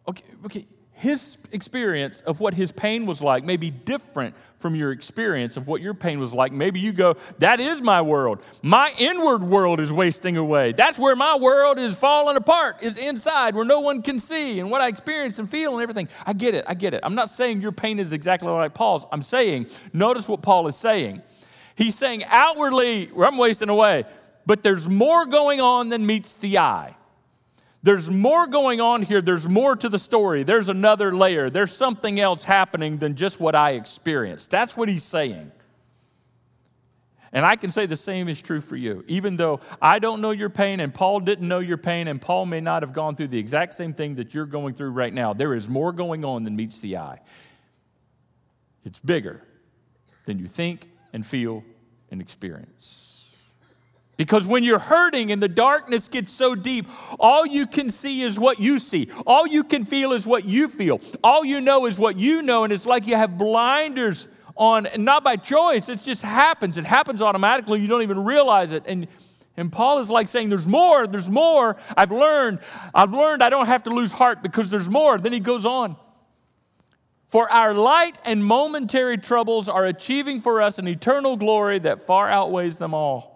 Okay, 0.08 0.24
okay. 0.44 0.64
His 0.92 1.48
experience 1.52 2.20
of 2.20 2.40
what 2.40 2.52
his 2.52 2.72
pain 2.72 3.06
was 3.06 3.22
like 3.22 3.42
may 3.42 3.56
be 3.56 3.70
different 3.70 4.36
from 4.58 4.74
your 4.74 4.92
experience 4.92 5.56
of 5.56 5.66
what 5.66 5.80
your 5.80 5.94
pain 5.94 6.20
was 6.20 6.34
like. 6.34 6.52
Maybe 6.52 6.78
you 6.78 6.92
go, 6.92 7.14
That 7.38 7.58
is 7.58 7.80
my 7.80 8.02
world. 8.02 8.42
My 8.62 8.92
inward 8.98 9.42
world 9.42 9.80
is 9.80 9.90
wasting 9.90 10.36
away. 10.36 10.72
That's 10.72 10.98
where 10.98 11.16
my 11.16 11.36
world 11.36 11.78
is 11.78 11.98
falling 11.98 12.36
apart, 12.36 12.82
is 12.82 12.98
inside, 12.98 13.54
where 13.54 13.64
no 13.64 13.80
one 13.80 14.02
can 14.02 14.20
see, 14.20 14.60
and 14.60 14.70
what 14.70 14.82
I 14.82 14.88
experience 14.88 15.38
and 15.38 15.48
feel 15.48 15.72
and 15.72 15.82
everything. 15.82 16.08
I 16.26 16.34
get 16.34 16.54
it. 16.54 16.66
I 16.68 16.74
get 16.74 16.92
it. 16.92 17.00
I'm 17.02 17.14
not 17.14 17.30
saying 17.30 17.62
your 17.62 17.72
pain 17.72 17.98
is 17.98 18.12
exactly 18.12 18.50
like 18.50 18.74
Paul's. 18.74 19.06
I'm 19.10 19.22
saying, 19.22 19.68
notice 19.94 20.28
what 20.28 20.42
Paul 20.42 20.66
is 20.66 20.76
saying. 20.76 21.22
He's 21.76 21.96
saying, 21.96 22.24
Outwardly, 22.28 23.08
I'm 23.16 23.38
wasting 23.38 23.70
away. 23.70 24.04
But 24.46 24.62
there's 24.62 24.88
more 24.88 25.26
going 25.26 25.60
on 25.60 25.88
than 25.88 26.06
meets 26.06 26.34
the 26.34 26.58
eye. 26.58 26.96
There's 27.82 28.10
more 28.10 28.46
going 28.46 28.80
on 28.80 29.02
here. 29.02 29.22
There's 29.22 29.48
more 29.48 29.74
to 29.74 29.88
the 29.88 29.98
story. 29.98 30.42
There's 30.42 30.68
another 30.68 31.14
layer. 31.14 31.48
There's 31.48 31.72
something 31.72 32.20
else 32.20 32.44
happening 32.44 32.98
than 32.98 33.14
just 33.16 33.40
what 33.40 33.54
I 33.54 33.72
experienced. 33.72 34.50
That's 34.50 34.76
what 34.76 34.88
he's 34.88 35.04
saying. 35.04 35.52
And 37.32 37.46
I 37.46 37.56
can 37.56 37.70
say 37.70 37.86
the 37.86 37.96
same 37.96 38.28
is 38.28 38.42
true 38.42 38.60
for 38.60 38.76
you. 38.76 39.04
Even 39.06 39.36
though 39.36 39.60
I 39.80 39.98
don't 39.98 40.20
know 40.20 40.32
your 40.32 40.50
pain 40.50 40.80
and 40.80 40.92
Paul 40.92 41.20
didn't 41.20 41.46
know 41.46 41.60
your 41.60 41.78
pain 41.78 42.08
and 42.08 42.20
Paul 42.20 42.44
may 42.44 42.60
not 42.60 42.82
have 42.82 42.92
gone 42.92 43.14
through 43.14 43.28
the 43.28 43.38
exact 43.38 43.72
same 43.74 43.92
thing 43.92 44.16
that 44.16 44.34
you're 44.34 44.46
going 44.46 44.74
through 44.74 44.90
right 44.90 45.12
now, 45.12 45.32
there 45.32 45.54
is 45.54 45.68
more 45.68 45.92
going 45.92 46.24
on 46.24 46.42
than 46.42 46.56
meets 46.56 46.80
the 46.80 46.96
eye. 46.96 47.20
It's 48.84 48.98
bigger 48.98 49.42
than 50.26 50.38
you 50.38 50.48
think 50.48 50.88
and 51.12 51.24
feel 51.24 51.64
and 52.10 52.20
experience. 52.20 53.09
Because 54.20 54.46
when 54.46 54.64
you're 54.64 54.78
hurting 54.78 55.32
and 55.32 55.42
the 55.42 55.48
darkness 55.48 56.10
gets 56.10 56.30
so 56.30 56.54
deep, 56.54 56.84
all 57.18 57.46
you 57.46 57.66
can 57.66 57.88
see 57.88 58.20
is 58.20 58.38
what 58.38 58.60
you 58.60 58.78
see. 58.78 59.10
All 59.26 59.46
you 59.46 59.64
can 59.64 59.86
feel 59.86 60.12
is 60.12 60.26
what 60.26 60.44
you 60.44 60.68
feel. 60.68 61.00
All 61.24 61.42
you 61.42 61.62
know 61.62 61.86
is 61.86 61.98
what 61.98 62.18
you 62.18 62.42
know. 62.42 62.64
And 62.64 62.70
it's 62.70 62.84
like 62.84 63.06
you 63.06 63.16
have 63.16 63.38
blinders 63.38 64.28
on, 64.56 64.88
not 64.98 65.24
by 65.24 65.36
choice, 65.36 65.88
it 65.88 66.02
just 66.04 66.22
happens. 66.22 66.76
It 66.76 66.84
happens 66.84 67.22
automatically. 67.22 67.80
You 67.80 67.86
don't 67.86 68.02
even 68.02 68.22
realize 68.22 68.72
it. 68.72 68.82
And 68.86 69.08
and 69.56 69.72
Paul 69.72 70.00
is 70.00 70.10
like 70.10 70.28
saying, 70.28 70.50
There's 70.50 70.66
more, 70.66 71.06
there's 71.06 71.30
more. 71.30 71.78
I've 71.96 72.12
learned, 72.12 72.58
I've 72.94 73.14
learned 73.14 73.42
I 73.42 73.48
don't 73.48 73.68
have 73.68 73.84
to 73.84 73.90
lose 73.90 74.12
heart 74.12 74.42
because 74.42 74.70
there's 74.70 74.90
more. 74.90 75.16
Then 75.16 75.32
he 75.32 75.40
goes 75.40 75.64
on. 75.64 75.96
For 77.26 77.50
our 77.50 77.72
light 77.72 78.18
and 78.26 78.44
momentary 78.44 79.16
troubles 79.16 79.66
are 79.66 79.86
achieving 79.86 80.42
for 80.42 80.60
us 80.60 80.78
an 80.78 80.86
eternal 80.86 81.38
glory 81.38 81.78
that 81.78 82.02
far 82.02 82.28
outweighs 82.28 82.76
them 82.76 82.92
all. 82.92 83.29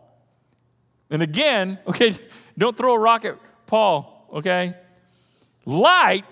And 1.11 1.23
again, 1.23 1.79
okay, 1.87 2.13
don't 2.57 2.77
throw 2.77 2.95
a 2.95 2.99
rock 2.99 3.25
at 3.25 3.39
Paul, 3.67 4.29
okay? 4.33 4.75
Light, 5.65 6.25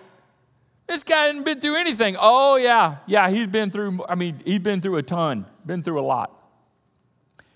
this 0.86 1.04
guy 1.04 1.26
hasn't 1.26 1.44
been 1.44 1.60
through 1.60 1.76
anything. 1.76 2.16
Oh, 2.20 2.56
yeah, 2.56 2.96
yeah, 3.06 3.30
he's 3.30 3.46
been 3.46 3.70
through, 3.70 4.04
I 4.08 4.14
mean, 4.14 4.40
he's 4.44 4.58
been 4.58 4.80
through 4.80 4.96
a 4.96 5.02
ton, 5.02 5.46
been 5.64 5.82
through 5.82 6.00
a 6.00 6.02
lot. 6.02 6.38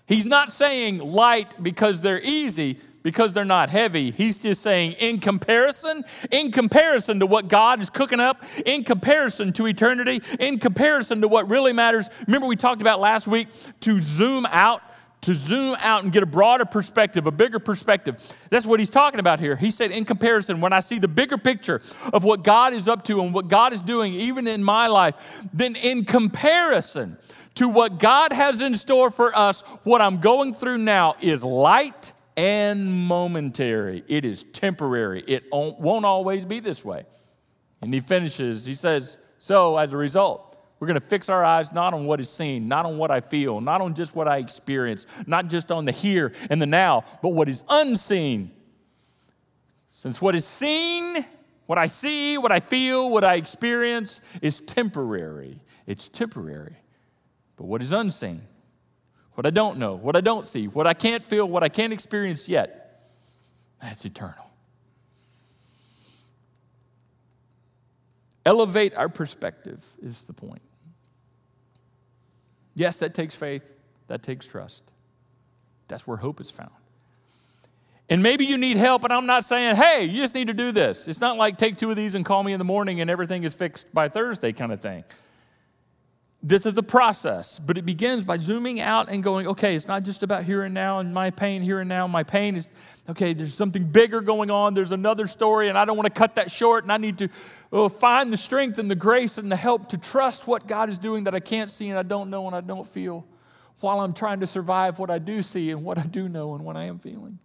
He's 0.07 0.25
not 0.25 0.51
saying 0.51 0.99
light 0.99 1.61
because 1.61 1.99
they're 2.01 2.21
easy, 2.23 2.77
because 3.03 3.33
they're 3.33 3.45
not 3.45 3.69
heavy. 3.69 4.11
He's 4.11 4.37
just 4.37 4.61
saying, 4.61 4.93
in 4.93 5.19
comparison, 5.19 6.03
in 6.31 6.51
comparison 6.51 7.19
to 7.19 7.25
what 7.25 7.47
God 7.47 7.81
is 7.81 7.89
cooking 7.89 8.19
up, 8.19 8.43
in 8.65 8.83
comparison 8.83 9.53
to 9.53 9.65
eternity, 9.65 10.21
in 10.39 10.59
comparison 10.59 11.21
to 11.21 11.27
what 11.27 11.49
really 11.49 11.73
matters. 11.73 12.09
Remember, 12.25 12.47
we 12.47 12.55
talked 12.55 12.81
about 12.81 12.99
last 12.99 13.27
week 13.27 13.47
to 13.81 14.01
zoom 14.01 14.45
out 14.49 14.81
to 15.21 15.33
zoom 15.33 15.75
out 15.79 16.03
and 16.03 16.11
get 16.11 16.23
a 16.23 16.27
broader 16.27 16.65
perspective, 16.65 17.27
a 17.27 17.31
bigger 17.31 17.59
perspective. 17.59 18.15
That's 18.49 18.65
what 18.65 18.79
he's 18.79 18.89
talking 18.89 19.19
about 19.19 19.39
here. 19.39 19.55
He 19.55 19.71
said, 19.71 19.91
in 19.91 20.05
comparison, 20.05 20.61
when 20.61 20.73
I 20.73 20.79
see 20.79 20.99
the 20.99 21.07
bigger 21.07 21.37
picture 21.37 21.81
of 22.13 22.23
what 22.23 22.43
God 22.43 22.73
is 22.73 22.87
up 22.87 23.03
to 23.05 23.21
and 23.21 23.33
what 23.33 23.47
God 23.47 23.73
is 23.73 23.81
doing, 23.81 24.13
even 24.13 24.47
in 24.47 24.63
my 24.63 24.87
life, 24.87 25.45
then 25.53 25.75
in 25.75 26.05
comparison 26.05 27.17
to 27.55 27.67
what 27.67 27.99
God 27.99 28.31
has 28.31 28.61
in 28.61 28.75
store 28.75 29.09
for 29.09 29.35
us, 29.37 29.63
what 29.83 30.01
I'm 30.01 30.17
going 30.17 30.53
through 30.53 30.77
now 30.77 31.15
is 31.19 31.43
light 31.43 32.13
and 32.37 32.93
momentary. 32.93 34.03
It 34.07 34.23
is 34.23 34.43
temporary. 34.43 35.23
It 35.27 35.45
won't 35.51 36.05
always 36.05 36.45
be 36.45 36.59
this 36.59 36.85
way. 36.85 37.05
And 37.81 37.93
he 37.93 37.99
finishes, 37.99 38.65
he 38.65 38.73
says, 38.73 39.17
So 39.39 39.77
as 39.77 39.93
a 39.93 39.97
result, 39.97 40.56
we're 40.79 40.87
going 40.87 40.99
to 40.99 41.05
fix 41.05 41.29
our 41.29 41.43
eyes 41.43 41.73
not 41.73 41.93
on 41.93 42.05
what 42.05 42.19
is 42.19 42.29
seen, 42.29 42.67
not 42.67 42.85
on 42.85 42.97
what 42.97 43.09
I 43.09 43.19
feel, 43.19 43.61
not 43.61 43.81
on 43.81 43.95
just 43.95 44.15
what 44.15 44.27
I 44.27 44.37
experience, 44.37 45.07
not 45.25 45.47
just 45.47 45.71
on 45.71 45.85
the 45.85 45.91
here 45.91 46.31
and 46.49 46.61
the 46.61 46.65
now, 46.65 47.03
but 47.21 47.29
what 47.29 47.49
is 47.49 47.63
unseen. 47.69 48.51
Since 49.87 50.21
what 50.21 50.35
is 50.35 50.45
seen, 50.45 51.25
what 51.65 51.77
I 51.77 51.87
see, 51.87 52.37
what 52.37 52.51
I 52.51 52.59
feel, 52.59 53.09
what 53.09 53.23
I 53.23 53.35
experience 53.35 54.37
is 54.41 54.59
temporary. 54.59 55.59
It's 55.87 56.07
temporary. 56.07 56.75
But 57.55 57.65
what 57.65 57.81
is 57.81 57.91
unseen, 57.91 58.41
what 59.33 59.47
I 59.47 59.49
don't 59.49 59.79
know, 59.79 59.95
what 59.95 60.15
I 60.15 60.21
don't 60.21 60.45
see, 60.45 60.67
what 60.67 60.85
I 60.85 60.93
can't 60.93 61.23
feel, 61.23 61.47
what 61.47 61.63
I 61.63 61.69
can't 61.69 61.91
experience 61.91 62.47
yet, 62.47 63.01
that's 63.81 64.05
eternal. 64.05 64.45
Elevate 68.45 68.95
our 68.95 69.09
perspective 69.09 69.83
is 70.01 70.27
the 70.27 70.33
point. 70.33 70.61
Yes, 72.77 72.99
that 72.99 73.15
takes 73.15 73.35
faith, 73.35 73.75
that 74.05 74.21
takes 74.21 74.47
trust. 74.47 74.83
That's 75.87 76.05
where 76.05 76.17
hope 76.17 76.39
is 76.39 76.51
found. 76.51 76.69
And 78.07 78.21
maybe 78.21 78.45
you 78.45 78.55
need 78.55 78.77
help, 78.77 79.03
and 79.03 79.11
I'm 79.11 79.25
not 79.25 79.43
saying, 79.43 79.75
hey, 79.77 80.05
you 80.05 80.21
just 80.21 80.35
need 80.35 80.45
to 80.45 80.53
do 80.53 80.71
this. 80.71 81.07
It's 81.07 81.19
not 81.19 81.37
like 81.37 81.57
take 81.57 81.77
two 81.77 81.89
of 81.89 81.95
these 81.95 82.13
and 82.13 82.23
call 82.23 82.43
me 82.43 82.53
in 82.53 82.59
the 82.59 82.63
morning 82.63 83.01
and 83.01 83.09
everything 83.09 83.43
is 83.43 83.55
fixed 83.55 83.91
by 83.95 84.09
Thursday 84.09 84.53
kind 84.53 84.71
of 84.71 84.79
thing. 84.79 85.03
This 86.43 86.67
is 86.67 86.77
a 86.77 86.83
process, 86.83 87.57
but 87.57 87.79
it 87.79 87.85
begins 87.85 88.23
by 88.23 88.37
zooming 88.37 88.79
out 88.79 89.09
and 89.09 89.23
going, 89.23 89.47
okay, 89.47 89.75
it's 89.75 89.87
not 89.87 90.03
just 90.03 90.21
about 90.21 90.43
here 90.43 90.61
and 90.63 90.73
now 90.73 90.99
and 90.99 91.11
my 91.11 91.31
pain 91.31 91.63
here 91.63 91.79
and 91.79 91.89
now. 91.89 92.05
My 92.05 92.21
pain 92.21 92.55
is, 92.55 92.67
okay, 93.09 93.33
there's 93.33 93.55
something 93.55 93.85
bigger 93.85 94.21
going 94.21 94.51
on. 94.51 94.75
There's 94.75 94.91
another 94.91 95.25
story, 95.25 95.67
and 95.67 95.77
I 95.77 95.83
don't 95.83 95.97
want 95.97 96.05
to 96.05 96.13
cut 96.13 96.35
that 96.35 96.51
short. 96.51 96.83
And 96.83 96.91
I 96.91 96.97
need 96.97 97.17
to 97.17 97.29
oh, 97.71 97.89
find 97.89 98.31
the 98.31 98.37
strength 98.37 98.77
and 98.77 98.89
the 98.89 98.95
grace 98.95 99.39
and 99.39 99.51
the 99.51 99.55
help 99.55 99.89
to 99.89 99.97
trust 99.97 100.47
what 100.47 100.67
God 100.67 100.89
is 100.89 100.99
doing 100.99 101.23
that 101.23 101.33
I 101.33 101.39
can't 101.39 101.71
see 101.71 101.89
and 101.89 101.97
I 101.97 102.03
don't 102.03 102.29
know 102.29 102.45
and 102.45 102.55
I 102.55 102.61
don't 102.61 102.85
feel 102.85 103.25
while 103.79 103.99
I'm 103.99 104.13
trying 104.13 104.39
to 104.39 104.47
survive 104.47 104.99
what 104.99 105.09
I 105.09 105.17
do 105.17 105.41
see 105.41 105.71
and 105.71 105.83
what 105.83 105.97
I 105.97 106.03
do 106.03 106.29
know 106.29 106.53
and 106.53 106.63
what 106.63 106.77
I 106.77 106.83
am 106.83 106.99
feeling. 106.99 107.39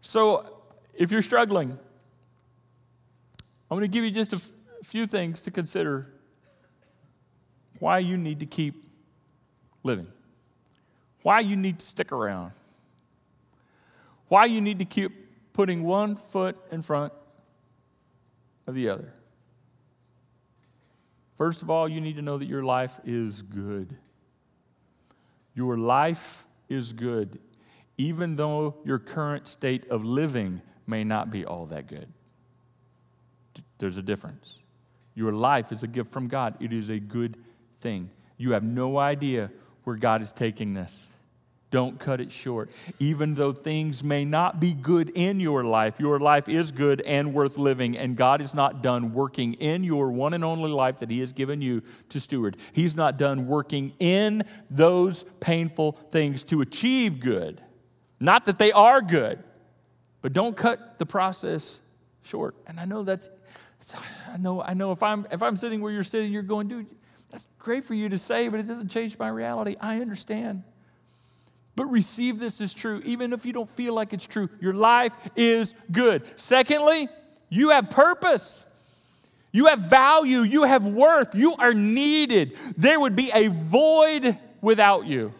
So, 0.00 0.62
if 0.94 1.10
you're 1.12 1.22
struggling, 1.22 1.78
I'm 3.70 3.78
going 3.78 3.82
to 3.82 3.88
give 3.88 4.04
you 4.04 4.10
just 4.10 4.32
a 4.32 4.40
few 4.82 5.06
things 5.06 5.42
to 5.42 5.50
consider 5.50 6.13
why 7.84 7.98
you 7.98 8.16
need 8.16 8.40
to 8.40 8.46
keep 8.46 8.82
living, 9.82 10.06
why 11.20 11.40
you 11.40 11.54
need 11.54 11.78
to 11.78 11.84
stick 11.84 12.12
around, 12.12 12.50
why 14.28 14.46
you 14.46 14.58
need 14.58 14.78
to 14.78 14.86
keep 14.86 15.12
putting 15.52 15.82
one 15.82 16.16
foot 16.16 16.56
in 16.70 16.80
front 16.80 17.12
of 18.66 18.74
the 18.74 18.88
other. 18.88 19.12
First 21.34 21.60
of 21.60 21.68
all, 21.68 21.86
you 21.86 22.00
need 22.00 22.16
to 22.16 22.22
know 22.22 22.38
that 22.38 22.46
your 22.46 22.64
life 22.64 23.00
is 23.04 23.42
good. 23.42 23.94
Your 25.54 25.76
life 25.76 26.46
is 26.70 26.94
good 26.94 27.38
even 27.98 28.36
though 28.36 28.76
your 28.86 28.98
current 28.98 29.46
state 29.46 29.86
of 29.90 30.06
living 30.06 30.62
may 30.86 31.04
not 31.04 31.30
be 31.30 31.44
all 31.44 31.66
that 31.66 31.86
good. 31.86 32.08
There's 33.76 33.98
a 33.98 34.02
difference. 34.02 34.62
Your 35.14 35.32
life 35.32 35.70
is 35.70 35.82
a 35.82 35.86
gift 35.86 36.10
from 36.10 36.28
God, 36.28 36.56
it 36.60 36.72
is 36.72 36.88
a 36.88 36.98
good 36.98 37.36
thing. 37.76 38.10
You 38.36 38.52
have 38.52 38.62
no 38.62 38.98
idea 38.98 39.50
where 39.84 39.96
God 39.96 40.22
is 40.22 40.32
taking 40.32 40.74
this. 40.74 41.14
Don't 41.74 41.98
cut 41.98 42.20
it 42.20 42.30
short. 42.30 42.70
Even 43.00 43.34
though 43.34 43.50
things 43.50 44.04
may 44.04 44.24
not 44.24 44.60
be 44.60 44.74
good 44.74 45.10
in 45.10 45.40
your 45.40 45.64
life, 45.64 45.98
your 45.98 46.20
life 46.20 46.48
is 46.48 46.70
good 46.70 47.00
and 47.00 47.34
worth 47.34 47.58
living, 47.58 47.98
and 47.98 48.16
God 48.16 48.40
is 48.40 48.54
not 48.54 48.80
done 48.80 49.12
working 49.12 49.54
in 49.54 49.82
your 49.82 50.12
one 50.12 50.34
and 50.34 50.44
only 50.44 50.70
life 50.70 51.00
that 51.00 51.10
He 51.10 51.18
has 51.18 51.32
given 51.32 51.60
you 51.60 51.82
to 52.10 52.20
steward. 52.20 52.56
He's 52.72 52.94
not 52.94 53.18
done 53.18 53.48
working 53.48 53.92
in 53.98 54.44
those 54.68 55.24
painful 55.40 55.92
things 55.92 56.44
to 56.44 56.60
achieve 56.60 57.18
good. 57.18 57.60
Not 58.20 58.44
that 58.44 58.60
they 58.60 58.70
are 58.70 59.02
good, 59.02 59.42
but 60.22 60.32
don't 60.32 60.56
cut 60.56 61.00
the 61.00 61.06
process 61.06 61.80
short. 62.22 62.54
And 62.68 62.78
I 62.78 62.84
know 62.84 63.02
that's, 63.02 63.28
I 64.32 64.36
know, 64.36 64.62
I 64.62 64.74
know 64.74 64.92
if 64.92 65.02
I'm 65.02 65.26
if 65.32 65.42
I'm 65.42 65.56
sitting 65.56 65.80
where 65.80 65.90
you're 65.90 66.04
sitting, 66.04 66.32
you're 66.32 66.42
going, 66.42 66.68
dude, 66.68 66.86
that's 67.30 67.44
great 67.58 67.84
for 67.84 67.94
you 67.94 68.08
to 68.08 68.18
say, 68.18 68.48
but 68.48 68.60
it 68.60 68.66
doesn't 68.66 68.88
change 68.88 69.18
my 69.18 69.28
reality. 69.28 69.76
I 69.80 70.00
understand. 70.00 70.62
But 71.76 71.86
receive 71.86 72.38
this 72.38 72.60
as 72.60 72.72
true, 72.72 73.02
even 73.04 73.32
if 73.32 73.44
you 73.44 73.52
don't 73.52 73.68
feel 73.68 73.94
like 73.94 74.12
it's 74.12 74.26
true. 74.26 74.48
Your 74.60 74.74
life 74.74 75.12
is 75.34 75.74
good. 75.90 76.22
Secondly, 76.38 77.08
you 77.48 77.70
have 77.70 77.90
purpose. 77.90 78.70
You 79.50 79.66
have 79.66 79.78
value. 79.78 80.40
You 80.40 80.64
have 80.64 80.86
worth. 80.86 81.34
You 81.34 81.54
are 81.54 81.74
needed. 81.74 82.56
There 82.76 82.98
would 83.00 83.16
be 83.16 83.30
a 83.34 83.48
void 83.48 84.38
without 84.60 85.06
you. 85.06 85.32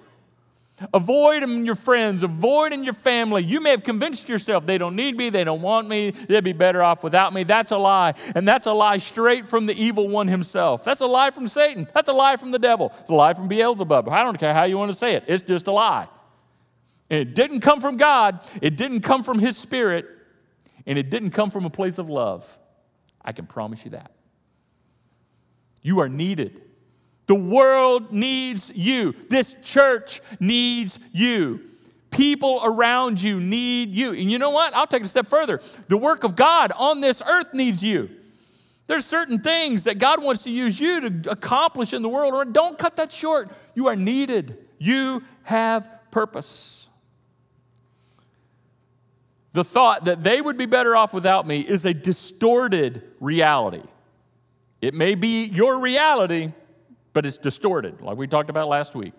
Avoid 0.93 1.45
them 1.45 1.65
your 1.65 1.77
friends, 1.77 2.25
avoid 2.25 2.73
in 2.73 2.83
your 2.83 2.95
family. 2.95 3.45
You 3.45 3.61
may 3.61 3.71
have 3.71 3.85
convinced 3.85 4.29
yourself 4.29 4.67
they 4.67 4.77
don't 4.77 4.97
need 4.97 5.17
me, 5.17 5.31
they 5.31 5.45
don't 5.45 5.63
want 5.63 5.89
me, 5.89 6.11
they'd 6.11 6.43
be 6.43 6.53
better 6.53 6.83
off 6.83 7.05
without 7.05 7.33
me. 7.33 7.45
That's 7.45 7.71
a 7.71 7.79
lie. 7.79 8.15
And 8.35 8.47
that's 8.47 8.67
a 8.67 8.73
lie 8.73 8.97
straight 8.97 9.47
from 9.47 9.67
the 9.67 9.81
evil 9.81 10.09
one 10.09 10.27
himself. 10.27 10.85
That's 10.85 11.01
a 11.01 11.07
lie 11.07 11.31
from 11.31 11.47
Satan. 11.47 11.87
That's 11.95 12.09
a 12.09 12.13
lie 12.13 12.35
from 12.35 12.51
the 12.51 12.59
devil. 12.59 12.93
It's 13.01 13.11
a 13.11 13.15
lie 13.15 13.35
from 13.35 13.47
Beelzebub. 13.47 14.09
I 14.09 14.25
don't 14.25 14.39
care 14.39 14.53
how 14.53 14.65
you 14.65 14.77
want 14.77 14.91
to 14.91 14.97
say 14.97 15.15
it, 15.15 15.25
it's 15.29 15.43
just 15.43 15.69
a 15.69 15.73
lie. 15.73 16.09
And 17.09 17.21
it 17.21 17.37
didn't 17.37 17.61
come 17.61 17.81
from 17.81 17.97
God, 17.97 18.45
it 18.61 18.77
didn't 18.77 19.03
come 19.03 19.23
from 19.23 19.39
his 19.39 19.57
spirit, 19.57 20.07
and 20.87 20.99
it 20.99 21.09
didn't 21.09 21.31
come 21.31 21.51
from 21.51 21.65
a 21.65 21.71
place 21.71 21.99
of 21.99 22.09
love. 22.09 22.59
I 23.25 23.31
can 23.31 23.47
promise 23.47 23.85
you 23.85 23.93
that. 23.93 24.11
You 25.83 26.01
are 26.01 26.09
needed. 26.09 26.64
The 27.27 27.35
world 27.35 28.13
needs 28.13 28.77
you. 28.77 29.15
This 29.31 29.63
church 29.63 30.21
needs 30.41 31.01
you. 31.13 31.61
People 32.11 32.61
around 32.63 33.23
you 33.23 33.41
need 33.41 33.89
you. 33.89 34.11
And 34.11 34.31
you 34.31 34.39
know 34.39 34.51
what? 34.51 34.75
I'll 34.75 34.87
take 34.87 35.01
it 35.01 35.07
a 35.07 35.09
step 35.09 35.27
further. 35.27 35.61
The 35.89 35.97
work 35.97 36.23
of 36.23 36.37
God 36.37 36.73
on 36.77 37.01
this 37.01 37.23
earth 37.27 37.55
needs 37.55 37.83
you. 37.83 38.11
There's 38.87 39.07
certain 39.07 39.39
things 39.39 39.85
that 39.85 39.99
God 39.99 40.23
wants 40.23 40.43
to 40.45 40.51
use 40.51 40.79
you 40.79 41.09
to 41.09 41.31
accomplish 41.31 41.95
in 41.95 42.03
the 42.03 42.09
world. 42.09 42.53
Don't 42.53 42.79
cut 42.79 42.97
that 42.97 43.11
short. 43.11 43.51
You 43.75 43.89
are 43.89 43.97
needed. 43.97 44.59
You 44.79 45.23
have 45.45 45.89
purpose. 46.11 46.89
The 49.53 49.65
thought 49.65 50.05
that 50.05 50.23
they 50.23 50.41
would 50.41 50.59
be 50.59 50.67
better 50.67 50.95
off 50.95 51.15
without 51.15 51.47
me 51.47 51.61
is 51.61 51.87
a 51.87 51.95
distorted 51.95 53.03
reality. 53.21 53.83
It 54.83 54.93
may 54.93 55.15
be 55.15 55.47
your 55.47 55.79
reality, 55.79 56.53
but 57.15 57.25
it's 57.25 57.39
distorted, 57.39 58.03
like 58.03 58.19
we 58.19 58.27
talked 58.27 58.51
about 58.51 58.69
last 58.69 58.95
week. 58.95 59.15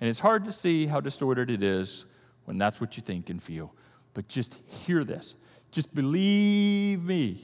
And 0.00 0.08
it's 0.08 0.20
hard 0.20 0.44
to 0.44 0.52
see 0.52 0.86
how 0.86 1.00
distorted 1.00 1.50
it 1.50 1.62
is 1.62 2.04
when 2.44 2.58
that's 2.58 2.80
what 2.80 2.96
you 2.96 3.02
think 3.02 3.30
and 3.30 3.42
feel. 3.42 3.74
But 4.14 4.28
just 4.28 4.60
hear 4.70 5.02
this. 5.02 5.34
Just 5.72 5.94
believe 5.94 7.04
me. 7.04 7.38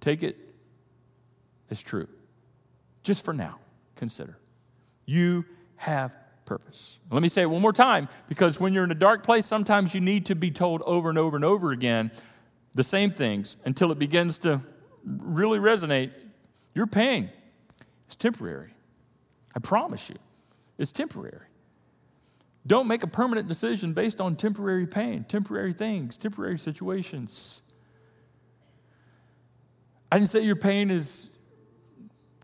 Take 0.00 0.22
it 0.22 0.36
as 1.70 1.82
true. 1.82 2.08
Just 3.02 3.24
for 3.24 3.34
now, 3.34 3.58
consider. 3.96 4.38
You 5.04 5.44
have 5.76 6.16
purpose. 6.44 6.98
Let 7.10 7.20
me 7.20 7.28
say 7.28 7.42
it 7.42 7.50
one 7.50 7.60
more 7.60 7.72
time 7.72 8.08
because 8.28 8.60
when 8.60 8.72
you're 8.72 8.84
in 8.84 8.92
a 8.92 8.94
dark 8.94 9.24
place, 9.24 9.44
sometimes 9.44 9.94
you 9.94 10.00
need 10.00 10.24
to 10.26 10.36
be 10.36 10.52
told 10.52 10.82
over 10.82 11.08
and 11.08 11.18
over 11.18 11.36
and 11.36 11.44
over 11.44 11.72
again 11.72 12.12
the 12.74 12.84
same 12.84 13.10
things 13.10 13.56
until 13.64 13.90
it 13.90 13.98
begins 13.98 14.38
to 14.38 14.60
really 15.04 15.58
resonate. 15.58 16.12
Your 16.74 16.86
pain 16.86 17.30
it's 18.08 18.16
temporary. 18.16 18.70
I 19.54 19.58
promise 19.58 20.08
you, 20.08 20.16
it's 20.78 20.92
temporary. 20.92 21.44
Don't 22.66 22.88
make 22.88 23.02
a 23.02 23.06
permanent 23.06 23.48
decision 23.48 23.92
based 23.92 24.18
on 24.18 24.34
temporary 24.34 24.86
pain, 24.86 25.24
temporary 25.24 25.74
things, 25.74 26.16
temporary 26.16 26.56
situations. 26.56 27.60
I 30.10 30.16
didn't 30.16 30.30
say 30.30 30.40
your 30.40 30.56
pain 30.56 30.90
is 30.90 31.38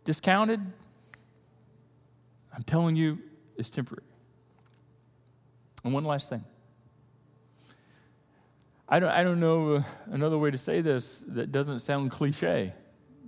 discounted. 0.05 0.61
I'm 2.55 2.63
telling 2.65 2.95
you, 2.95 3.21
it's 3.57 3.71
temporary. 3.71 4.05
And 5.83 5.95
one 5.95 6.05
last 6.05 6.29
thing. 6.29 6.45
I 8.87 9.01
don't, 9.01 9.11
I 9.11 9.23
don't 9.23 9.41
know 9.41 9.77
uh, 9.77 9.83
another 10.11 10.37
way 10.37 10.51
to 10.51 10.59
say 10.59 10.83
this 10.83 11.21
that 11.21 11.53
doesn't 11.53 11.79
sound 11.79 12.11
cliche, 12.11 12.75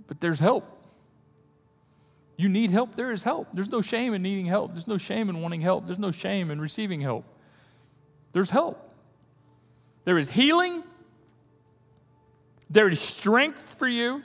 but 0.05 0.21
there's 0.21 0.39
help. 0.39 0.76
You 2.37 2.47
need 2.47 2.69
help, 2.69 2.95
there 2.95 3.11
is 3.11 3.23
help. 3.23 3.51
There's 3.51 3.71
no 3.71 3.81
shame 3.81 4.13
in 4.13 4.21
needing 4.21 4.45
help. 4.45 4.71
There's 4.73 4.87
no 4.87 4.97
shame 4.97 5.27
in 5.29 5.41
wanting 5.41 5.61
help. 5.61 5.87
There's 5.87 5.99
no 5.99 6.11
shame 6.11 6.51
in 6.51 6.61
receiving 6.61 7.01
help. 7.01 7.25
There's 8.31 8.51
help. 8.51 8.89
There 10.03 10.19
is 10.19 10.31
healing. 10.31 10.83
There 12.69 12.87
is 12.87 12.99
strength 12.99 13.77
for 13.77 13.87
you. 13.87 14.21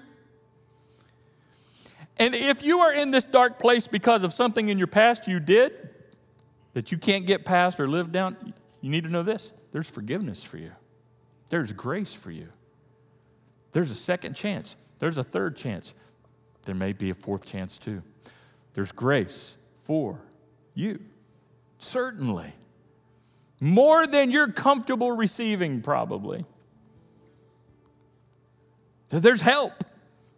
And 2.19 2.35
if 2.35 2.63
you 2.63 2.81
are 2.81 2.93
in 2.93 3.11
this 3.11 3.25
dark 3.25 3.59
place 3.59 3.89
because 3.89 4.23
of 4.25 4.33
something 4.33 4.69
in 4.69 4.79
your 4.79 4.87
past 4.87 5.27
you 5.27 5.41
did 5.41 5.73
that 6.75 6.93
you 6.93 6.99
can't 6.99 7.27
get 7.27 7.45
past 7.45 7.81
or 7.81 7.89
live 7.89 8.13
down, 8.13 8.55
you 8.81 8.91
need 8.91 9.05
to 9.05 9.11
know 9.11 9.23
this 9.23 9.55
there's 9.73 9.89
forgiveness 9.89 10.45
for 10.45 10.59
you, 10.59 10.73
there's 11.49 11.73
grace 11.73 12.15
for 12.15 12.31
you, 12.31 12.49
there's 13.73 13.91
a 13.91 13.95
second 13.97 14.35
chance, 14.35 14.77
there's 14.99 15.19
a 15.19 15.23
third 15.23 15.57
chance, 15.57 15.95
there 16.65 16.75
may 16.75 16.93
be 16.93 17.11
a 17.11 17.15
fourth 17.15 17.45
chance 17.47 17.79
too. 17.79 18.03
There's 18.75 18.93
grace 18.93 19.59
for 19.83 20.21
you, 20.75 21.01
certainly. 21.79 22.53
More 23.61 24.07
than 24.07 24.31
you're 24.31 24.51
comfortable 24.51 25.13
receiving, 25.13 25.83
probably. 25.83 26.45
So 29.09 29.21
there's 29.21 29.43
help. 29.43 29.85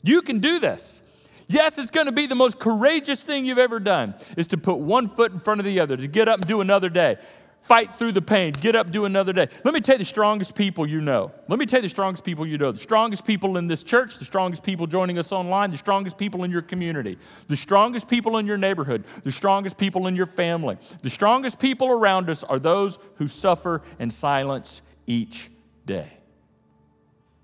You 0.02 0.20
can 0.20 0.40
do 0.40 0.58
this. 0.58 1.30
Yes, 1.48 1.78
it's 1.78 1.90
going 1.90 2.06
to 2.06 2.12
be 2.12 2.26
the 2.26 2.34
most 2.34 2.58
courageous 2.58 3.22
thing 3.22 3.44
you've 3.44 3.58
ever 3.58 3.78
done 3.78 4.14
is 4.36 4.46
to 4.48 4.58
put 4.58 4.78
one 4.78 5.08
foot 5.08 5.32
in 5.32 5.38
front 5.38 5.60
of 5.60 5.64
the 5.64 5.78
other, 5.78 5.96
to 5.96 6.08
get 6.08 6.28
up 6.28 6.40
and 6.40 6.48
do 6.48 6.60
another 6.60 6.88
day. 6.88 7.16
Fight 7.64 7.90
through 7.90 8.12
the 8.12 8.20
pain, 8.20 8.52
get 8.52 8.76
up, 8.76 8.90
do 8.90 9.06
another 9.06 9.32
day. 9.32 9.48
Let 9.64 9.72
me 9.72 9.80
tell 9.80 9.94
you 9.94 10.00
the 10.00 10.04
strongest 10.04 10.54
people 10.54 10.86
you 10.86 11.00
know. 11.00 11.32
Let 11.48 11.58
me 11.58 11.64
tell 11.64 11.78
you 11.78 11.84
the 11.84 11.88
strongest 11.88 12.22
people 12.22 12.46
you 12.46 12.58
know. 12.58 12.72
The 12.72 12.78
strongest 12.78 13.26
people 13.26 13.56
in 13.56 13.68
this 13.68 13.82
church, 13.82 14.18
the 14.18 14.26
strongest 14.26 14.62
people 14.62 14.86
joining 14.86 15.16
us 15.16 15.32
online, 15.32 15.70
the 15.70 15.78
strongest 15.78 16.18
people 16.18 16.44
in 16.44 16.50
your 16.50 16.60
community, 16.60 17.16
the 17.48 17.56
strongest 17.56 18.10
people 18.10 18.36
in 18.36 18.44
your 18.44 18.58
neighborhood, 18.58 19.04
the 19.22 19.32
strongest 19.32 19.78
people 19.78 20.06
in 20.06 20.14
your 20.14 20.26
family. 20.26 20.76
The 21.00 21.08
strongest 21.08 21.58
people 21.58 21.88
around 21.88 22.28
us 22.28 22.44
are 22.44 22.58
those 22.58 22.98
who 23.16 23.28
suffer 23.28 23.80
in 23.98 24.10
silence 24.10 24.98
each 25.06 25.48
day 25.86 26.18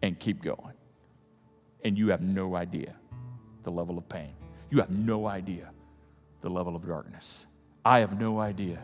and 0.02 0.20
keep 0.20 0.42
going. 0.42 0.74
And 1.82 1.96
you 1.96 2.08
have 2.08 2.20
no 2.20 2.56
idea 2.56 2.94
the 3.62 3.70
level 3.70 3.96
of 3.96 4.06
pain. 4.06 4.34
You 4.68 4.80
have 4.80 4.90
no 4.90 5.26
idea 5.26 5.70
the 6.42 6.50
level 6.50 6.76
of 6.76 6.86
darkness. 6.86 7.46
I 7.86 8.00
have 8.00 8.20
no 8.20 8.38
idea. 8.38 8.80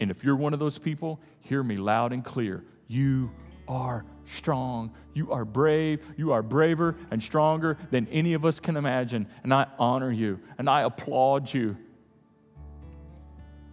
And 0.00 0.10
if 0.10 0.24
you're 0.24 0.36
one 0.36 0.52
of 0.52 0.60
those 0.60 0.78
people, 0.78 1.20
hear 1.40 1.62
me 1.62 1.76
loud 1.76 2.12
and 2.12 2.24
clear. 2.24 2.64
You 2.86 3.32
are 3.66 4.04
strong. 4.24 4.92
You 5.14 5.32
are 5.32 5.44
brave. 5.44 6.06
You 6.16 6.32
are 6.32 6.42
braver 6.42 6.96
and 7.10 7.22
stronger 7.22 7.76
than 7.90 8.06
any 8.08 8.34
of 8.34 8.44
us 8.44 8.60
can 8.60 8.76
imagine. 8.76 9.28
And 9.42 9.52
I 9.52 9.66
honor 9.78 10.10
you 10.10 10.40
and 10.56 10.68
I 10.68 10.82
applaud 10.82 11.52
you. 11.52 11.76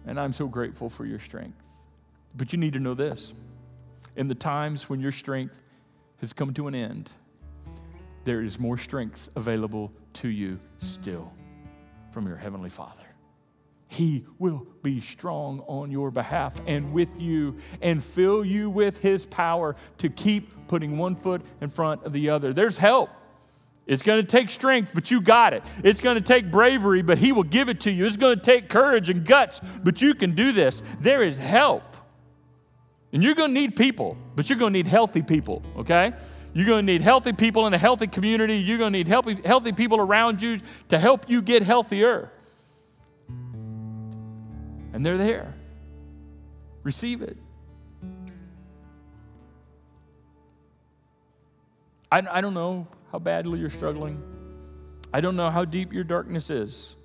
And 0.04 0.20
I'm 0.20 0.32
so 0.32 0.46
grateful 0.46 0.88
for 0.88 1.04
your 1.04 1.18
strength. 1.18 1.86
But 2.34 2.52
you 2.52 2.58
need 2.58 2.74
to 2.74 2.80
know 2.80 2.94
this 2.94 3.34
in 4.16 4.28
the 4.28 4.34
times 4.34 4.88
when 4.88 5.00
your 5.00 5.12
strength 5.12 5.62
has 6.20 6.32
come 6.32 6.52
to 6.54 6.66
an 6.66 6.74
end, 6.74 7.12
there 8.24 8.42
is 8.42 8.58
more 8.58 8.78
strength 8.78 9.28
available 9.36 9.92
to 10.14 10.28
you 10.28 10.58
still 10.78 11.32
from 12.10 12.26
your 12.26 12.36
Heavenly 12.36 12.70
Father. 12.70 13.05
He 13.88 14.26
will 14.38 14.66
be 14.82 15.00
strong 15.00 15.60
on 15.66 15.90
your 15.90 16.10
behalf 16.10 16.60
and 16.66 16.92
with 16.92 17.20
you 17.20 17.56
and 17.80 18.02
fill 18.02 18.44
you 18.44 18.68
with 18.68 19.02
His 19.02 19.26
power 19.26 19.76
to 19.98 20.08
keep 20.08 20.68
putting 20.68 20.98
one 20.98 21.14
foot 21.14 21.42
in 21.60 21.68
front 21.68 22.04
of 22.04 22.12
the 22.12 22.30
other. 22.30 22.52
There's 22.52 22.78
help. 22.78 23.10
It's 23.86 24.02
going 24.02 24.20
to 24.20 24.26
take 24.26 24.50
strength, 24.50 24.92
but 24.94 25.12
you 25.12 25.20
got 25.20 25.52
it. 25.52 25.62
It's 25.84 26.00
going 26.00 26.16
to 26.16 26.22
take 26.22 26.50
bravery, 26.50 27.02
but 27.02 27.18
He 27.18 27.30
will 27.30 27.44
give 27.44 27.68
it 27.68 27.80
to 27.82 27.90
you. 27.92 28.04
It's 28.04 28.16
going 28.16 28.34
to 28.34 28.42
take 28.42 28.68
courage 28.68 29.10
and 29.10 29.24
guts, 29.24 29.60
but 29.84 30.02
you 30.02 30.14
can 30.14 30.34
do 30.34 30.50
this. 30.50 30.80
There 30.96 31.22
is 31.22 31.38
help. 31.38 31.84
And 33.12 33.22
you're 33.22 33.36
going 33.36 33.54
to 33.54 33.60
need 33.60 33.76
people, 33.76 34.18
but 34.34 34.50
you're 34.50 34.58
going 34.58 34.72
to 34.72 34.78
need 34.78 34.88
healthy 34.88 35.22
people, 35.22 35.62
okay? 35.76 36.12
You're 36.52 36.66
going 36.66 36.84
to 36.84 36.92
need 36.92 37.02
healthy 37.02 37.32
people 37.32 37.66
in 37.68 37.74
a 37.74 37.78
healthy 37.78 38.08
community. 38.08 38.56
You're 38.56 38.78
going 38.78 38.92
to 38.92 38.98
need 38.98 39.06
healthy, 39.06 39.38
healthy 39.44 39.70
people 39.70 40.00
around 40.00 40.42
you 40.42 40.58
to 40.88 40.98
help 40.98 41.30
you 41.30 41.40
get 41.40 41.62
healthier. 41.62 42.32
And 44.96 45.04
they're 45.04 45.18
there. 45.18 45.52
Receive 46.82 47.20
it. 47.20 47.36
I, 52.10 52.22
I 52.30 52.40
don't 52.40 52.54
know 52.54 52.86
how 53.12 53.18
badly 53.18 53.58
you're 53.58 53.68
struggling. 53.68 54.22
I 55.12 55.20
don't 55.20 55.36
know 55.36 55.50
how 55.50 55.66
deep 55.66 55.92
your 55.92 56.02
darkness 56.02 56.48
is. 56.48 56.96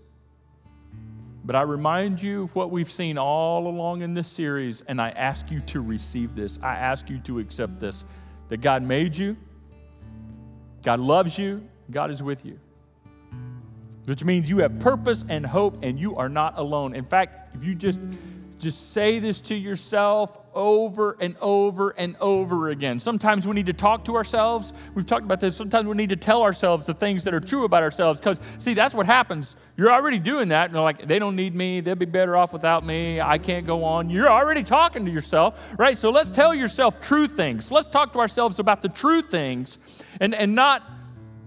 But 1.43 1.57
I 1.57 1.63
remind 1.63 2.23
you 2.23 2.43
of 2.43 2.55
what 2.55 2.71
we've 2.71 2.89
seen 2.89 3.17
all 3.17 3.67
along 3.67 4.03
in 4.03 4.13
this 4.13 4.29
series, 4.29 4.79
and 4.83 5.01
I 5.01 5.09
ask 5.09 5.51
you 5.51 5.59
to 5.59 5.81
receive 5.81 6.33
this. 6.33 6.63
I 6.63 6.75
ask 6.75 7.09
you 7.09 7.19
to 7.19 7.39
accept 7.39 7.81
this 7.81 8.05
that 8.47 8.61
God 8.61 8.83
made 8.83 9.17
you, 9.17 9.35
God 10.81 11.01
loves 11.01 11.37
you, 11.37 11.67
God 11.89 12.09
is 12.09 12.23
with 12.23 12.45
you. 12.45 12.57
Which 14.05 14.23
means 14.23 14.49
you 14.49 14.59
have 14.59 14.79
purpose 14.79 15.25
and 15.27 15.45
hope 15.45 15.83
and 15.83 15.99
you 15.99 16.15
are 16.15 16.29
not 16.29 16.57
alone. 16.57 16.95
In 16.95 17.03
fact, 17.03 17.40
if 17.61 17.67
you 17.67 17.75
just 17.75 17.99
just 18.57 18.91
say 18.91 19.17
this 19.17 19.41
to 19.41 19.55
yourself 19.55 20.37
over 20.53 21.17
and 21.19 21.35
over 21.41 21.89
and 21.91 22.15
over 22.21 22.69
again. 22.69 22.99
Sometimes 22.99 23.47
we 23.47 23.53
need 23.53 23.65
to 23.65 23.73
talk 23.73 24.05
to 24.05 24.15
ourselves. 24.15 24.73
We've 24.93 25.05
talked 25.05 25.25
about 25.25 25.39
this. 25.39 25.55
Sometimes 25.55 25.87
we 25.87 25.95
need 25.95 26.09
to 26.09 26.15
tell 26.15 26.43
ourselves 26.43 26.85
the 26.85 26.93
things 26.93 27.23
that 27.23 27.33
are 27.33 27.39
true 27.39 27.65
about 27.65 27.81
ourselves 27.81 28.19
because, 28.19 28.39
see, 28.59 28.75
that's 28.75 28.93
what 28.93 29.07
happens. 29.07 29.55
You're 29.77 29.91
already 29.91 30.19
doing 30.19 30.49
that. 30.49 30.69
And 30.69 30.79
like, 30.79 31.07
they 31.07 31.17
don't 31.17 31.35
need 31.35 31.55
me. 31.55 31.79
They'll 31.81 31.95
be 31.95 32.05
better 32.05 32.37
off 32.37 32.53
without 32.53 32.85
me. 32.85 33.19
I 33.19 33.39
can't 33.39 33.65
go 33.65 33.83
on. 33.83 34.11
You're 34.11 34.29
already 34.29 34.61
talking 34.61 35.05
to 35.05 35.11
yourself, 35.11 35.73
right? 35.79 35.97
So 35.97 36.11
let's 36.11 36.29
tell 36.29 36.53
yourself 36.53 37.01
true 37.01 37.25
things. 37.25 37.71
Let's 37.71 37.87
talk 37.87 38.13
to 38.13 38.19
ourselves 38.19 38.59
about 38.59 38.83
the 38.83 38.89
true 38.89 39.23
things 39.23 40.03
and, 40.19 40.35
and 40.35 40.53
not 40.53 40.83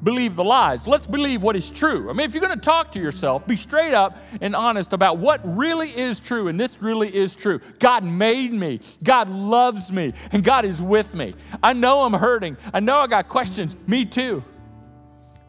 believe 0.05 0.37
the 0.37 0.45
lies. 0.45 0.87
Let's 0.87 1.07
believe 1.07 1.43
what 1.43 1.57
is 1.57 1.71
true. 1.71 2.11
I 2.11 2.13
mean, 2.13 2.27
if 2.27 2.35
you're 2.35 2.45
going 2.45 2.59
to 2.59 2.65
talk 2.65 2.93
to 2.93 3.01
yourself, 3.01 3.47
be 3.47 3.57
straight 3.57 3.95
up 3.95 4.19
and 4.41 4.55
honest 4.55 4.93
about 4.93 5.19
what 5.19 5.41
really 5.45 5.89
is 5.89 6.21
true, 6.21 6.49
and 6.49 6.61
this 6.61 6.81
really 6.83 7.13
is 7.15 7.35
true. 7.35 7.61
God 7.79 8.05
made 8.05 8.53
me, 8.53 8.81
God 9.03 9.29
loves 9.31 9.91
me, 9.91 10.13
and 10.31 10.45
God 10.45 10.65
is 10.65 10.81
with 10.81 11.15
me. 11.15 11.35
I 11.63 11.73
know 11.73 12.03
I'm 12.03 12.13
hurting. 12.13 12.57
I 12.73 12.81
know 12.81 12.99
I 12.99 13.07
got 13.07 13.29
questions. 13.29 13.77
Me 13.89 14.05
too. 14.05 14.45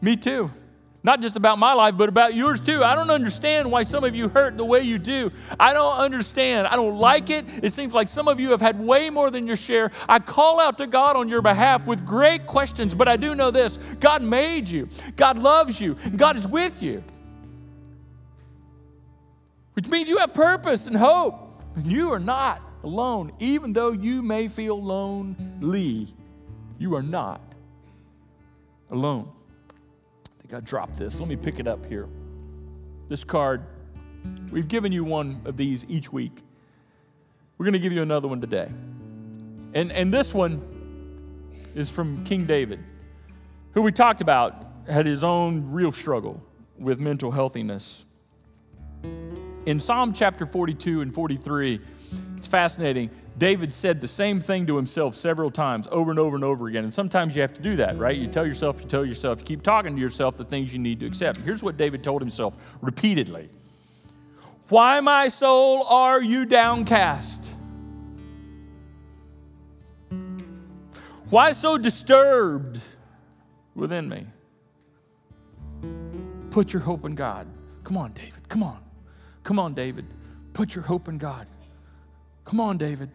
Me 0.00 0.16
too. 0.16 0.50
Not 1.06 1.20
just 1.20 1.36
about 1.36 1.60
my 1.60 1.72
life, 1.72 1.96
but 1.96 2.08
about 2.08 2.34
yours 2.34 2.60
too. 2.60 2.82
I 2.82 2.96
don't 2.96 3.10
understand 3.10 3.70
why 3.70 3.84
some 3.84 4.02
of 4.02 4.16
you 4.16 4.28
hurt 4.28 4.56
the 4.56 4.64
way 4.64 4.80
you 4.82 4.98
do. 4.98 5.30
I 5.58 5.72
don't 5.72 5.96
understand. 5.98 6.66
I 6.66 6.74
don't 6.74 6.98
like 6.98 7.30
it. 7.30 7.44
It 7.62 7.72
seems 7.72 7.94
like 7.94 8.08
some 8.08 8.26
of 8.26 8.40
you 8.40 8.50
have 8.50 8.60
had 8.60 8.80
way 8.80 9.08
more 9.08 9.30
than 9.30 9.46
your 9.46 9.54
share. 9.54 9.92
I 10.08 10.18
call 10.18 10.58
out 10.58 10.78
to 10.78 10.88
God 10.88 11.14
on 11.14 11.28
your 11.28 11.42
behalf 11.42 11.86
with 11.86 12.04
great 12.04 12.48
questions, 12.48 12.92
but 12.92 13.06
I 13.06 13.16
do 13.16 13.36
know 13.36 13.52
this 13.52 13.76
God 14.00 14.20
made 14.20 14.68
you, 14.68 14.88
God 15.14 15.38
loves 15.38 15.80
you, 15.80 15.96
and 16.02 16.18
God 16.18 16.34
is 16.34 16.48
with 16.48 16.82
you. 16.82 17.04
Which 19.74 19.86
means 19.88 20.08
you 20.08 20.18
have 20.18 20.34
purpose 20.34 20.88
and 20.88 20.96
hope. 20.96 21.52
And 21.76 21.84
you 21.84 22.10
are 22.10 22.18
not 22.18 22.60
alone. 22.82 23.30
Even 23.38 23.72
though 23.74 23.92
you 23.92 24.22
may 24.22 24.48
feel 24.48 24.82
lonely, 24.82 26.08
you 26.80 26.96
are 26.96 27.02
not 27.04 27.40
alone 28.90 29.30
think 30.46 30.62
I 30.62 30.64
dropped 30.64 30.96
this. 30.96 31.18
Let 31.18 31.28
me 31.28 31.34
pick 31.34 31.58
it 31.58 31.66
up 31.66 31.86
here. 31.86 32.08
This 33.08 33.24
card, 33.24 33.62
we've 34.50 34.68
given 34.68 34.92
you 34.92 35.02
one 35.02 35.40
of 35.44 35.56
these 35.56 35.84
each 35.88 36.12
week. 36.12 36.40
We're 37.58 37.64
going 37.64 37.72
to 37.72 37.80
give 37.80 37.92
you 37.92 38.02
another 38.02 38.28
one 38.28 38.40
today. 38.40 38.70
And, 39.74 39.90
and 39.90 40.12
this 40.12 40.32
one 40.32 40.62
is 41.74 41.90
from 41.90 42.24
King 42.24 42.46
David, 42.46 42.78
who 43.72 43.82
we 43.82 43.90
talked 43.90 44.20
about 44.20 44.64
had 44.88 45.04
his 45.04 45.24
own 45.24 45.72
real 45.72 45.90
struggle 45.90 46.40
with 46.78 47.00
mental 47.00 47.32
healthiness. 47.32 48.04
In 49.64 49.80
Psalm 49.80 50.12
chapter 50.12 50.46
42 50.46 51.00
and 51.00 51.12
43, 51.12 51.80
it's 52.36 52.46
fascinating. 52.46 53.10
David 53.38 53.70
said 53.70 54.00
the 54.00 54.08
same 54.08 54.40
thing 54.40 54.66
to 54.66 54.76
himself 54.76 55.14
several 55.14 55.50
times, 55.50 55.86
over 55.90 56.10
and 56.10 56.18
over 56.18 56.36
and 56.36 56.44
over 56.44 56.68
again. 56.68 56.84
And 56.84 56.92
sometimes 56.92 57.36
you 57.36 57.42
have 57.42 57.52
to 57.54 57.60
do 57.60 57.76
that, 57.76 57.98
right? 57.98 58.16
You 58.16 58.26
tell 58.26 58.46
yourself, 58.46 58.80
you 58.80 58.86
tell 58.86 59.04
yourself, 59.04 59.40
you 59.40 59.44
keep 59.44 59.62
talking 59.62 59.94
to 59.94 60.00
yourself 60.00 60.38
the 60.38 60.44
things 60.44 60.72
you 60.72 60.78
need 60.78 61.00
to 61.00 61.06
accept. 61.06 61.40
Here's 61.40 61.62
what 61.62 61.76
David 61.76 62.02
told 62.02 62.22
himself 62.22 62.78
repeatedly 62.80 63.50
Why, 64.68 65.00
my 65.00 65.28
soul, 65.28 65.84
are 65.84 66.22
you 66.22 66.46
downcast? 66.46 67.54
Why 71.28 71.50
so 71.52 71.76
disturbed 71.76 72.80
within 73.74 74.08
me? 74.08 74.26
Put 76.52 76.72
your 76.72 76.80
hope 76.82 77.04
in 77.04 77.14
God. 77.14 77.46
Come 77.84 77.98
on, 77.98 78.12
David. 78.12 78.48
Come 78.48 78.62
on. 78.62 78.82
Come 79.42 79.58
on, 79.58 79.74
David. 79.74 80.06
Put 80.54 80.74
your 80.74 80.84
hope 80.84 81.08
in 81.08 81.18
God. 81.18 81.48
Come 82.44 82.60
on, 82.60 82.78
David. 82.78 83.10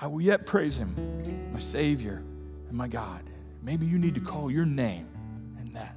I 0.00 0.06
will 0.06 0.20
yet 0.20 0.46
praise 0.46 0.78
him, 0.78 0.94
my 1.52 1.58
Savior 1.58 2.22
and 2.68 2.76
my 2.76 2.86
God. 2.86 3.22
Maybe 3.62 3.86
you 3.86 3.98
need 3.98 4.14
to 4.14 4.20
call 4.20 4.50
your 4.50 4.64
name 4.64 5.08
in 5.60 5.70
that. 5.72 5.96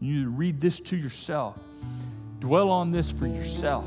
You 0.00 0.16
need 0.16 0.22
to 0.24 0.30
read 0.30 0.60
this 0.60 0.80
to 0.80 0.96
yourself. 0.96 1.58
Dwell 2.40 2.70
on 2.70 2.90
this 2.90 3.10
for 3.10 3.26
yourself. 3.26 3.86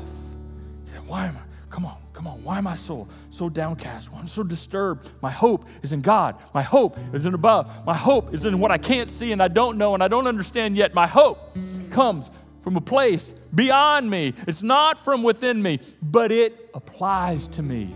You 0.84 0.90
say, 0.90 0.98
Why 1.06 1.26
am 1.26 1.36
I? 1.36 1.40
Come 1.70 1.86
on, 1.86 1.96
come 2.12 2.26
on. 2.26 2.42
Why 2.42 2.58
am 2.58 2.66
I 2.66 2.74
so 2.74 3.08
so 3.30 3.48
downcast? 3.48 4.10
Why 4.10 4.18
am 4.18 4.22
I'm 4.22 4.28
so 4.28 4.42
disturbed. 4.42 5.10
My 5.22 5.30
hope 5.30 5.64
is 5.82 5.92
in 5.92 6.02
God. 6.02 6.36
My 6.52 6.62
hope 6.62 6.98
is 7.12 7.24
in 7.24 7.32
above. 7.32 7.86
My 7.86 7.96
hope 7.96 8.34
is 8.34 8.44
in 8.44 8.58
what 8.58 8.72
I 8.72 8.78
can't 8.78 9.08
see 9.08 9.30
and 9.30 9.40
I 9.40 9.48
don't 9.48 9.78
know 9.78 9.94
and 9.94 10.02
I 10.02 10.08
don't 10.08 10.26
understand 10.26 10.76
yet. 10.76 10.92
My 10.92 11.06
hope 11.06 11.56
comes 11.90 12.30
from 12.60 12.76
a 12.76 12.80
place 12.80 13.30
beyond 13.54 14.10
me. 14.10 14.34
It's 14.46 14.62
not 14.62 14.98
from 14.98 15.22
within 15.22 15.62
me, 15.62 15.78
but 16.02 16.32
it 16.32 16.70
applies 16.74 17.48
to 17.48 17.62
me 17.62 17.94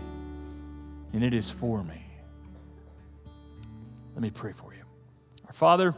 and 1.17 1.25
it 1.25 1.33
is 1.33 1.49
for 1.49 1.83
me. 1.83 1.99
Let 4.13 4.21
me 4.21 4.29
pray 4.29 4.51
for 4.51 4.71
you. 4.71 4.83
Our 5.47 5.51
Father, 5.51 5.95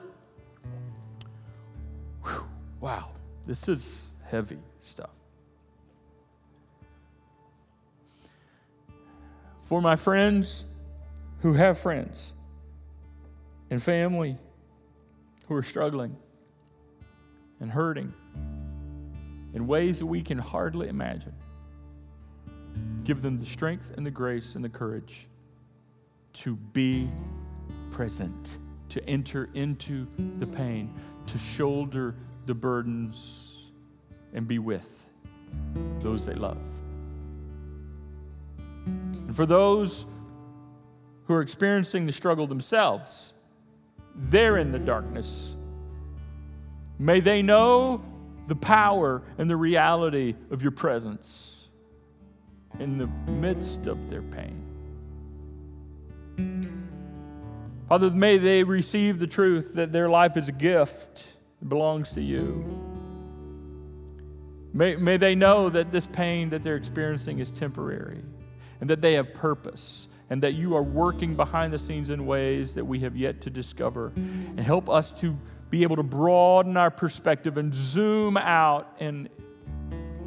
whew, 2.24 2.46
wow, 2.80 3.10
this 3.44 3.68
is 3.68 4.14
heavy 4.32 4.60
stuff. 4.80 5.20
For 9.60 9.82
my 9.82 9.98
friends 9.98 10.64
who 11.40 11.52
have 11.52 11.78
friends 11.78 12.32
and 13.70 13.84
family 13.84 14.38
who 15.50 15.56
are 15.56 15.64
struggling 15.64 16.16
and 17.60 17.70
hurting 17.70 18.14
in 19.54 19.68
ways 19.68 20.00
that 20.00 20.06
we 20.06 20.22
can 20.22 20.38
hardly 20.38 20.88
imagine. 20.88 21.34
Give 23.04 23.22
them 23.22 23.38
the 23.38 23.46
strength 23.46 23.92
and 23.96 24.06
the 24.06 24.12
grace 24.12 24.56
and 24.56 24.64
the 24.64 24.70
courage 24.70 25.28
to 26.34 26.56
be 26.56 27.10
present, 27.92 28.58
to 28.90 29.04
enter 29.10 29.50
into 29.54 30.08
the 30.38 30.46
pain, 30.46 30.94
to 31.28 31.38
shoulder 31.38 32.16
the 32.46 32.54
burdens, 32.54 33.72
and 34.34 34.48
be 34.48 34.60
with 34.60 35.10
those 36.00 36.26
they 36.26 36.36
love. 36.36 36.66
And 38.86 39.36
for 39.36 39.46
those 39.46 40.06
who 41.26 41.34
are 41.34 41.42
experiencing 41.42 42.06
the 42.06 42.12
struggle 42.12 42.48
themselves, 42.48 43.34
they're 44.16 44.58
in 44.58 44.72
the 44.72 44.80
darkness. 44.80 45.56
May 46.98 47.20
they 47.20 47.42
know 47.42 48.04
the 48.48 48.56
power 48.56 49.22
and 49.38 49.50
the 49.50 49.56
reality 49.56 50.36
of 50.50 50.62
your 50.64 50.72
presence 50.72 51.59
in 52.80 52.98
the 52.98 53.08
midst 53.32 53.88
of 53.88 54.10
their 54.10 54.22
pain. 54.22 54.66
Father, 57.88 58.12
may 58.12 58.38
they 58.38 58.64
receive 58.64 59.20
the 59.20 59.28
truth 59.28 59.74
that 59.74 59.92
their 59.92 60.10
life 60.10 60.38
is 60.38 60.48
a 60.48 60.52
gift, 60.52 61.34
it 61.62 61.70
belongs 61.70 62.12
to 62.14 62.22
you. 62.22 62.86
May, 64.74 64.96
may 64.96 65.18
they 65.18 65.34
know 65.34 65.70
that 65.70 65.92
this 65.92 66.06
pain 66.06 66.52
that 66.52 66.62
they're 66.62 66.76
experiencing 66.76 67.40
is 67.40 67.50
temporary 67.50 68.22
and 68.80 68.90
that 68.90 69.02
they 69.02 69.14
have 69.14 69.34
purpose 69.34 70.08
and 70.30 70.44
that 70.44 70.54
you 70.54 70.76
are 70.76 70.84
working 70.84 71.36
behind 71.36 71.74
the 71.74 71.78
scenes 71.78 72.12
in 72.12 72.26
ways 72.26 72.76
that 72.76 72.86
we 72.86 73.00
have 73.00 73.18
yet 73.18 73.42
to 73.42 73.50
discover. 73.50 74.12
And 74.16 74.60
help 74.60 74.88
us 74.88 75.12
to 75.22 75.36
be 75.72 75.84
able 75.84 75.96
to 75.96 76.04
broaden 76.04 76.78
our 76.78 76.92
perspective 76.92 77.58
and 77.58 77.74
zoom 77.74 78.38
out 78.38 78.96
and 79.00 79.30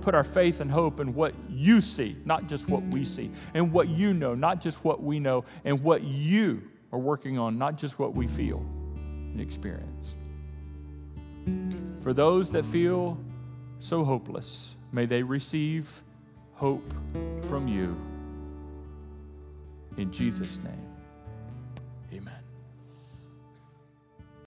put 0.03 0.15
our 0.15 0.25
faith 0.25 0.61
and 0.61 0.71
hope 0.71 1.01
in 1.01 1.15
what 1.15 1.33
you 1.49 1.81
see, 1.81 2.17
not 2.25 2.49
just 2.49 2.69
what 2.69 2.83
we 2.83 3.05
see, 3.05 3.31
and 3.55 3.73
what 3.73 3.89
you 3.89 4.13
know, 4.13 4.35
not 4.35 4.61
just 4.61 4.85
what 4.85 5.03
we 5.03 5.21
know, 5.21 5.45
and 5.65 5.83
what 5.83 6.03
you 6.03 6.63
are 6.93 6.99
working 6.99 7.39
on, 7.39 7.57
not 7.57 7.79
just 7.79 7.99
what 7.99 8.15
we 8.15 8.27
feel 8.27 8.59
and 8.97 9.41
experience. 9.41 10.17
For 12.01 12.13
those 12.13 12.51
that 12.51 12.65
feel 12.65 13.19
so 13.79 14.05
hopeless, 14.05 14.77
may 14.93 15.07
they 15.07 15.23
receive 15.23 16.01
hope 16.55 16.93
from 17.43 17.69
you. 17.69 17.97
In 19.97 20.13
Jesus' 20.13 20.63
name. 20.63 20.92